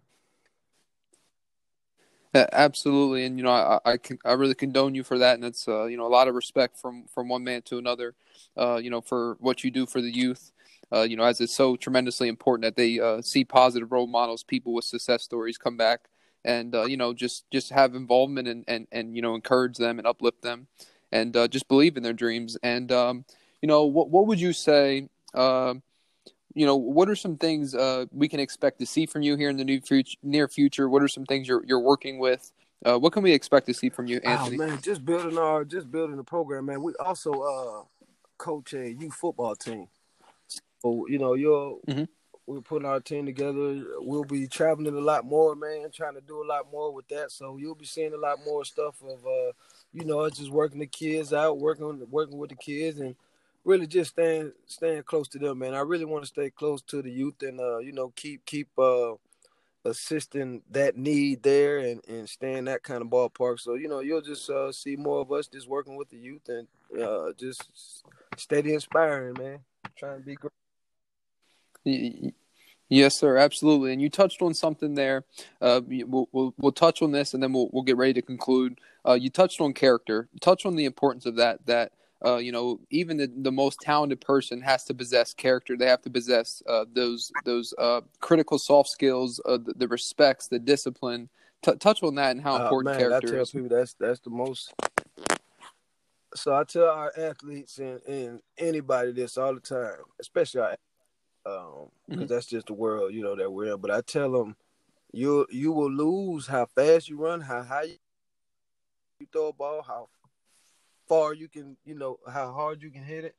Absolutely, 2.36 3.26
and 3.26 3.38
you 3.38 3.44
know, 3.44 3.52
I 3.52 3.80
I, 3.86 3.98
can, 3.98 4.20
I 4.24 4.34
really 4.34 4.54
condone 4.54 4.94
you 4.94 5.04
for 5.04 5.18
that, 5.18 5.36
and 5.36 5.46
it's 5.46 5.68
uh, 5.68 5.86
you 5.86 5.98
know 5.98 6.06
a 6.06 6.10
lot 6.10 6.28
of 6.28 6.36
respect 6.36 6.78
from 6.78 7.06
from 7.14 7.30
one 7.30 7.44
man 7.44 7.64
to 7.64 7.78
another, 7.78 8.14
uh, 8.56 8.76
you 8.76 8.90
know, 8.90 9.02
for 9.02 9.38
what 9.40 9.64
you 9.64 9.72
do 9.72 9.86
for 9.88 10.02
the 10.02 10.12
youth, 10.12 10.52
uh, 10.94 11.02
you 11.02 11.16
know, 11.16 11.24
as 11.24 11.42
it's 11.42 11.56
so 11.56 11.76
tremendously 11.76 12.28
important 12.28 12.64
that 12.64 12.76
they 12.76 13.00
uh, 13.00 13.22
see 13.22 13.44
positive 13.44 13.92
role 13.92 14.08
models, 14.08 14.44
people 14.44 14.74
with 14.74 14.86
success 14.86 15.24
stories 15.24 15.58
come 15.58 15.78
back, 15.78 16.10
and 16.46 16.76
uh, 16.76 16.86
you 16.86 16.98
know, 16.98 17.14
just 17.14 17.50
just 17.50 17.72
have 17.72 17.96
involvement 17.96 18.48
and 18.48 18.64
and 18.68 18.88
and 18.92 19.16
you 19.16 19.22
know, 19.22 19.34
encourage 19.34 19.78
them 19.78 19.98
and 19.98 20.08
uplift 20.08 20.42
them, 20.44 20.68
and 21.12 21.36
uh, 21.36 21.48
just 21.48 21.68
believe 21.68 21.98
in 21.98 22.04
their 22.04 22.14
dreams. 22.14 22.58
And 22.64 22.92
um, 22.92 23.26
you 23.62 23.68
know, 23.68 23.84
what 23.84 24.10
what 24.10 24.28
would 24.28 24.40
you 24.40 24.54
say? 24.54 25.10
Uh, 25.34 25.76
you 26.54 26.66
know, 26.66 26.76
what 26.76 27.08
are 27.08 27.16
some 27.16 27.38
things 27.38 27.76
uh, 27.76 28.06
we 28.12 28.28
can 28.28 28.40
expect 28.40 28.80
to 28.80 28.86
see 28.86 29.06
from 29.06 29.22
you 29.22 29.36
here 29.36 29.50
in 29.50 29.58
the 29.58 29.64
near 29.64 29.80
future? 29.80 30.18
Near 30.24 30.48
future, 30.48 30.90
what 30.90 31.04
are 31.04 31.08
some 31.08 31.26
things 31.26 31.48
you're 31.48 31.64
you're 31.66 31.80
working 31.80 32.20
with? 32.20 32.52
Uh, 32.86 32.98
what 32.98 33.12
can 33.12 33.24
we 33.24 33.32
expect 33.32 33.66
to 33.68 33.74
see 33.74 33.90
from 33.90 34.08
you, 34.08 34.20
Anthony? 34.24 34.58
Oh, 34.62 34.68
man, 34.68 34.82
just 34.82 35.04
building 35.04 35.38
our 35.38 35.66
just 35.66 35.92
building 35.92 36.16
the 36.16 36.24
program, 36.24 36.66
man. 36.66 36.82
We 36.84 36.94
also 37.00 37.32
uh, 37.32 37.84
coach 38.38 38.74
a 38.74 38.92
youth 38.92 39.14
football 39.14 39.56
team. 39.56 39.88
So 40.82 41.08
you 41.08 41.18
know, 41.18 41.34
you're 41.34 41.78
mm-hmm. 41.88 42.04
we're 42.46 42.62
putting 42.62 42.88
our 42.88 43.00
team 43.00 43.26
together. 43.26 43.84
We'll 43.98 44.24
be 44.24 44.48
traveling 44.48 44.96
a 44.96 45.00
lot 45.00 45.26
more, 45.26 45.56
man. 45.56 45.90
Trying 45.92 46.16
to 46.16 46.22
do 46.22 46.44
a 46.44 46.48
lot 46.48 46.72
more 46.72 46.94
with 46.94 47.08
that. 47.10 47.32
So 47.32 47.58
you'll 47.58 47.76
be 47.76 47.86
seeing 47.86 48.14
a 48.14 48.18
lot 48.18 48.40
more 48.46 48.64
stuff 48.64 49.02
of, 49.02 49.26
uh, 49.26 49.52
you 49.98 50.06
know, 50.06 50.24
it's 50.24 50.38
just 50.38 50.52
working 50.52 50.80
the 50.80 50.88
kids 50.88 51.34
out, 51.34 51.58
working 51.58 52.06
working 52.12 52.38
with 52.38 52.52
the 52.52 52.56
kids, 52.56 53.00
and 53.00 53.16
really 53.66 53.88
just 53.88 54.12
staying 54.12 54.52
staying 54.68 55.04
close 55.04 55.28
to 55.30 55.40
them, 55.40 55.60
man. 55.60 55.74
I 55.74 55.80
really 55.80 56.06
want 56.06 56.24
to 56.24 56.28
stay 56.28 56.52
close 56.52 56.82
to 56.84 57.02
the 57.02 57.12
youth 57.12 57.42
and 57.42 57.60
uh, 57.60 57.80
you 57.80 57.92
know, 57.92 58.14
keep 58.16 58.46
keep 58.46 58.68
uh 58.78 59.14
assisting 59.86 60.62
that 60.70 60.98
need 60.98 61.42
there 61.44 61.80
and, 61.80 62.02
and 62.08 62.30
staying 62.30 62.66
that 62.66 62.84
kind 62.84 63.02
of 63.02 63.08
ballpark. 63.08 63.60
So, 63.60 63.76
you 63.76 63.88
know, 63.88 64.02
you'll 64.02 64.22
just 64.22 64.50
uh, 64.50 64.72
see 64.72 64.96
more 64.96 65.22
of 65.22 65.32
us 65.32 65.48
just 65.48 65.68
working 65.68 65.96
with 65.96 66.10
the 66.10 66.18
youth 66.18 66.50
and 66.50 66.68
uh, 67.02 67.32
just 67.38 68.04
steady 68.36 68.74
inspiring, 68.74 69.36
man. 69.40 69.60
Trying 69.98 70.20
to 70.20 70.26
be 70.26 70.36
great. 71.86 72.34
Yes, 72.90 73.18
sir, 73.18 73.38
absolutely. 73.38 73.92
And 73.92 74.02
you 74.02 74.10
touched 74.10 74.42
on 74.42 74.54
something 74.54 74.96
there. 74.96 75.26
Uh, 75.62 75.82
we'll, 75.86 76.30
we'll, 76.32 76.54
we'll 76.58 76.72
touch 76.72 77.02
on 77.02 77.12
this, 77.12 77.34
and 77.34 77.44
then 77.44 77.52
we'll 77.52 77.70
we'll 77.74 77.84
get 77.84 77.98
ready 77.98 78.14
to 78.14 78.22
conclude. 78.22 78.80
Uh, 79.06 79.14
you 79.14 79.30
touched 79.30 79.60
on 79.60 79.74
character. 79.74 80.30
Touch 80.40 80.66
on 80.66 80.76
the 80.76 80.86
importance 80.86 81.26
of 81.26 81.36
that. 81.36 81.66
That 81.66 81.92
uh, 82.26 82.38
you 82.38 82.52
know, 82.52 82.80
even 82.90 83.18
the, 83.18 83.32
the 83.36 83.52
most 83.52 83.82
talented 83.82 84.22
person 84.22 84.62
has 84.62 84.84
to 84.86 84.94
possess 84.94 85.34
character. 85.34 85.78
They 85.78 85.86
have 85.86 86.02
to 86.04 86.10
possess 86.10 86.64
uh, 86.68 86.86
those 86.92 87.32
those 87.44 87.74
uh, 87.78 88.02
critical 88.22 88.58
soft 88.58 88.90
skills, 88.90 89.40
uh, 89.46 89.58
the, 89.58 89.74
the, 89.74 89.88
respects, 89.88 90.48
the 90.48 90.60
discipline. 90.60 91.30
T- 91.62 91.76
touch 91.76 92.04
on 92.04 92.16
that 92.16 92.32
and 92.32 92.42
how 92.42 92.56
uh, 92.56 92.64
important 92.64 92.94
man, 92.94 93.00
character 93.00 93.28
I 93.28 93.32
tell 93.32 93.42
is. 93.42 93.52
people 93.52 93.70
that's 93.70 93.94
that's 94.00 94.20
the 94.22 94.30
most. 94.30 94.74
So 96.36 96.56
I 96.56 96.64
tell 96.64 96.88
our 96.88 97.12
athletes 97.18 97.80
and, 97.80 98.02
and 98.08 98.42
anybody 98.58 99.12
this 99.12 99.38
all 99.38 99.54
the 99.54 99.60
time, 99.60 100.04
especially 100.20 100.62
our, 100.62 100.76
um, 101.48 101.90
because 102.08 102.24
mm-hmm. 102.24 102.34
that's 102.34 102.46
just 102.46 102.68
the 102.68 102.74
world 102.74 103.14
you 103.14 103.24
know 103.24 103.36
that 103.36 103.52
we're 103.52 103.74
in. 103.74 103.82
But 103.82 103.92
I 103.92 104.02
tell 104.02 104.32
them, 104.32 104.56
you 105.12 105.48
you 105.50 105.72
will 105.72 105.92
lose 105.92 106.48
how 106.48 106.66
fast 106.66 107.10
you 107.10 107.18
run, 107.18 107.42
how 107.42 107.64
high 107.64 107.98
you 109.20 109.28
throw 109.32 109.48
a 109.48 109.54
ball, 109.54 109.82
how 109.82 110.10
far 111.08 111.34
you 111.34 111.48
can, 111.48 111.78
you 111.86 111.96
know, 111.96 112.20
how 112.28 112.52
hard 112.52 112.82
you 112.82 112.92
can 112.92 113.04
hit 113.04 113.24
it. 113.24 113.36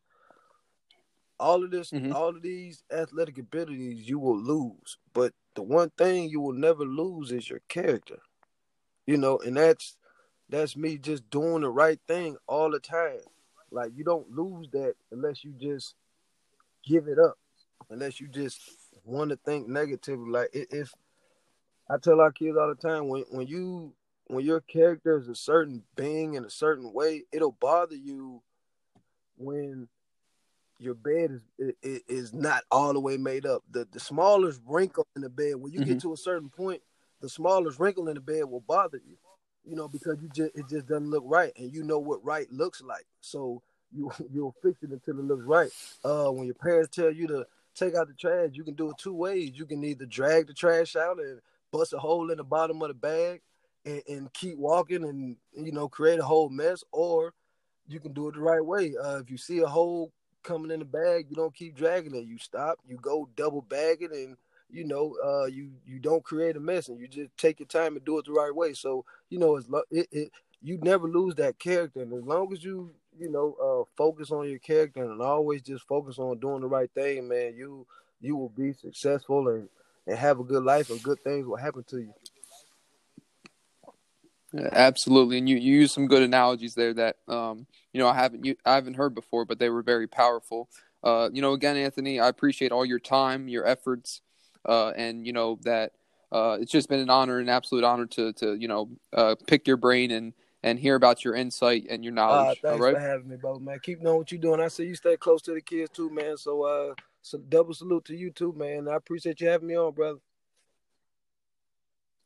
All 1.40 1.62
of 1.62 1.70
this, 1.70 1.90
mm-hmm. 1.90 2.12
all 2.12 2.30
of 2.30 2.42
these 2.42 2.82
athletic 2.90 3.38
abilities, 3.38 4.08
you 4.08 4.18
will 4.18 4.40
lose. 4.40 4.98
But 5.12 5.34
the 5.54 5.62
one 5.62 5.90
thing 5.90 6.28
you 6.28 6.40
will 6.40 6.54
never 6.54 6.84
lose 6.84 7.30
is 7.30 7.48
your 7.48 7.60
character. 7.68 8.18
You 9.06 9.18
know, 9.18 9.38
and 9.38 9.56
that's 9.56 9.96
that's 10.48 10.76
me 10.76 10.98
just 10.98 11.28
doing 11.30 11.62
the 11.62 11.70
right 11.70 12.00
thing 12.08 12.36
all 12.46 12.70
the 12.70 12.80
time. 12.80 13.20
Like 13.70 13.92
you 13.94 14.02
don't 14.02 14.30
lose 14.30 14.68
that 14.72 14.94
unless 15.12 15.44
you 15.44 15.52
just 15.52 15.94
give 16.84 17.06
it 17.06 17.18
up, 17.18 17.38
unless 17.90 18.20
you 18.20 18.28
just 18.28 18.60
want 19.04 19.30
to 19.30 19.36
think 19.36 19.68
negatively. 19.68 20.30
Like 20.30 20.50
if 20.52 20.92
I 21.90 21.96
tell 21.98 22.20
our 22.20 22.32
kids 22.32 22.56
all 22.56 22.68
the 22.68 22.74
time, 22.74 23.08
when 23.08 23.24
when 23.30 23.46
you 23.46 23.94
when 24.26 24.44
your 24.44 24.60
character 24.60 25.18
is 25.18 25.28
a 25.28 25.34
certain 25.34 25.82
being 25.96 26.34
in 26.34 26.44
a 26.44 26.50
certain 26.50 26.92
way, 26.92 27.24
it'll 27.32 27.52
bother 27.52 27.96
you 27.96 28.42
when 29.36 29.88
your 30.78 30.94
bed 30.94 31.40
is 31.58 32.00
is 32.08 32.32
not 32.32 32.62
all 32.70 32.92
the 32.92 33.00
way 33.00 33.16
made 33.16 33.46
up. 33.46 33.62
The 33.70 33.86
the 33.90 34.00
smallest 34.00 34.60
wrinkle 34.66 35.06
in 35.16 35.22
the 35.22 35.30
bed, 35.30 35.56
when 35.56 35.72
you 35.72 35.80
mm-hmm. 35.80 35.92
get 35.92 36.02
to 36.02 36.12
a 36.12 36.16
certain 36.16 36.50
point, 36.50 36.82
the 37.20 37.28
smallest 37.28 37.80
wrinkle 37.80 38.08
in 38.08 38.14
the 38.14 38.20
bed 38.20 38.44
will 38.44 38.60
bother 38.60 39.00
you. 39.04 39.16
You 39.64 39.76
know, 39.76 39.88
because 39.88 40.16
you 40.22 40.28
just 40.28 40.54
it 40.54 40.68
just 40.68 40.86
doesn't 40.86 41.10
look 41.10 41.24
right, 41.26 41.52
and 41.56 41.72
you 41.72 41.82
know 41.82 41.98
what 41.98 42.24
right 42.24 42.50
looks 42.50 42.80
like. 42.82 43.06
So 43.20 43.62
you 43.92 44.10
you'll 44.32 44.54
fix 44.62 44.82
it 44.82 44.90
until 44.90 45.18
it 45.18 45.24
looks 45.24 45.44
right. 45.44 45.70
Uh, 46.04 46.30
when 46.30 46.46
your 46.46 46.54
parents 46.54 46.94
tell 46.94 47.10
you 47.10 47.26
to 47.28 47.46
take 47.78 47.94
out 47.94 48.08
the 48.08 48.14
trash, 48.14 48.50
you 48.52 48.64
can 48.64 48.74
do 48.74 48.90
it 48.90 48.98
two 48.98 49.14
ways. 49.14 49.52
You 49.54 49.66
can 49.66 49.82
either 49.84 50.06
drag 50.06 50.46
the 50.46 50.54
trash 50.54 50.96
out 50.96 51.18
and 51.18 51.40
bust 51.70 51.92
a 51.92 51.98
hole 51.98 52.30
in 52.30 52.38
the 52.38 52.44
bottom 52.44 52.82
of 52.82 52.88
the 52.88 52.94
bag, 52.94 53.40
and, 53.84 54.02
and, 54.08 54.32
keep 54.32 54.58
walking 54.58 55.04
and 55.04 55.36
you 55.54 55.72
know 55.72 55.88
create 55.88 56.18
a 56.18 56.24
whole 56.24 56.48
mess, 56.48 56.82
or 56.92 57.34
you 57.86 58.00
can 58.00 58.12
do 58.12 58.28
it 58.28 58.34
the 58.34 58.40
right 58.40 58.64
way. 58.64 58.94
Uh, 59.02 59.18
if 59.18 59.30
you 59.30 59.36
see 59.36 59.60
a 59.60 59.66
hole 59.66 60.12
coming 60.42 60.70
in 60.70 60.80
the 60.80 60.84
bag, 60.84 61.26
you 61.28 61.36
don't 61.36 61.54
keep 61.54 61.76
dragging 61.76 62.14
it. 62.14 62.26
You 62.26 62.38
stop, 62.38 62.78
you 62.86 62.96
go 62.96 63.28
double 63.36 63.62
bag 63.62 64.02
it, 64.02 64.12
and 64.12 64.36
you 64.70 64.84
know 64.84 65.16
uh, 65.24 65.46
you 65.46 65.70
you 65.86 65.98
don't 65.98 66.24
create 66.24 66.56
a 66.56 66.60
mess, 66.60 66.88
and 66.88 66.98
you 66.98 67.08
just 67.08 67.36
take 67.36 67.60
your 67.60 67.68
time 67.68 67.96
and 67.96 68.04
do 68.04 68.18
it 68.18 68.26
the 68.26 68.32
right 68.32 68.54
way. 68.54 68.72
So 68.72 69.04
you 69.30 69.38
know 69.38 69.56
it's 69.56 69.68
it, 69.90 70.08
it 70.10 70.32
you 70.62 70.78
never 70.82 71.08
lose 71.08 71.36
that 71.36 71.58
character, 71.58 72.02
and 72.02 72.12
as 72.12 72.24
long 72.24 72.52
as 72.52 72.64
you 72.64 72.92
you 73.18 73.30
know 73.30 73.56
uh, 73.62 73.84
focus 73.96 74.30
on 74.30 74.48
your 74.48 74.58
character 74.58 75.04
and 75.04 75.20
always 75.20 75.62
just 75.62 75.86
focus 75.86 76.18
on 76.18 76.38
doing 76.38 76.60
the 76.60 76.66
right 76.66 76.90
thing, 76.94 77.28
man, 77.28 77.54
you 77.56 77.86
you 78.20 78.36
will 78.36 78.48
be 78.50 78.72
successful 78.72 79.48
and 79.48 79.68
and 80.06 80.18
have 80.18 80.40
a 80.40 80.44
good 80.44 80.64
life 80.64 80.90
and 80.90 81.02
good 81.02 81.22
things 81.22 81.46
will 81.46 81.56
happen 81.56 81.84
to 81.84 81.98
you. 81.98 82.14
Yeah, 84.52 84.68
Absolutely, 84.72 85.38
and 85.38 85.48
you, 85.48 85.56
you 85.56 85.80
use 85.80 85.92
some 85.92 86.06
good 86.06 86.22
analogies 86.22 86.74
there 86.74 86.94
that 86.94 87.16
um, 87.28 87.66
you 87.92 88.00
know 88.00 88.08
I 88.08 88.14
haven't 88.14 88.44
you, 88.44 88.56
I 88.64 88.74
haven't 88.74 88.94
heard 88.94 89.14
before, 89.14 89.44
but 89.44 89.58
they 89.58 89.68
were 89.68 89.82
very 89.82 90.06
powerful. 90.06 90.70
Uh, 91.04 91.28
you 91.32 91.42
know, 91.42 91.52
again, 91.52 91.76
Anthony, 91.76 92.18
I 92.18 92.28
appreciate 92.28 92.72
all 92.72 92.84
your 92.84 92.98
time, 92.98 93.48
your 93.48 93.66
efforts, 93.66 94.22
uh, 94.64 94.92
and 94.96 95.26
you 95.26 95.32
know 95.34 95.58
that 95.62 95.92
uh, 96.32 96.56
it's 96.60 96.72
just 96.72 96.88
been 96.88 97.00
an 97.00 97.10
honor, 97.10 97.38
an 97.38 97.50
absolute 97.50 97.84
honor 97.84 98.06
to 98.06 98.32
to 98.34 98.54
you 98.54 98.68
know 98.68 98.88
uh, 99.12 99.34
pick 99.46 99.68
your 99.68 99.76
brain 99.76 100.10
and 100.10 100.32
and 100.62 100.78
hear 100.78 100.94
about 100.94 101.24
your 101.24 101.34
insight 101.34 101.86
and 101.88 102.02
your 102.02 102.12
knowledge. 102.12 102.60
thanks 102.62 102.84
for 102.84 102.98
having 102.98 103.28
me, 103.28 103.36
bro, 103.36 103.58
man. 103.58 103.78
Keep 103.82 104.02
knowing 104.02 104.18
what 104.18 104.32
you're 104.32 104.40
doing. 104.40 104.60
I 104.60 104.68
see 104.68 104.84
you 104.84 104.94
stay 104.94 105.16
close 105.16 105.42
to 105.42 105.54
the 105.54 105.60
kids 105.60 105.90
too, 105.90 106.10
man. 106.10 106.36
So, 106.36 106.62
uh, 106.62 106.94
so 107.22 107.38
double 107.38 107.74
salute 107.74 108.04
to 108.06 108.16
you 108.16 108.30
too, 108.30 108.52
man. 108.56 108.88
I 108.88 108.96
appreciate 108.96 109.40
you 109.40 109.48
having 109.48 109.68
me 109.68 109.76
on, 109.76 109.92
brother. 109.92 110.18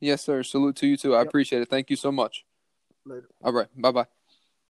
Yes, 0.01 0.23
sir. 0.25 0.43
Salute 0.43 0.77
to 0.77 0.87
you 0.87 0.97
too. 0.97 1.15
I 1.15 1.19
yep. 1.21 1.29
appreciate 1.29 1.63
it. 1.63 1.69
Thank 1.69 1.91
you 1.91 1.97
so 1.97 2.11
much. 2.11 2.45
Later. 3.05 3.29
All 3.43 3.53
right. 3.53 3.69
Bye 3.77 3.93
bye. 3.93 4.07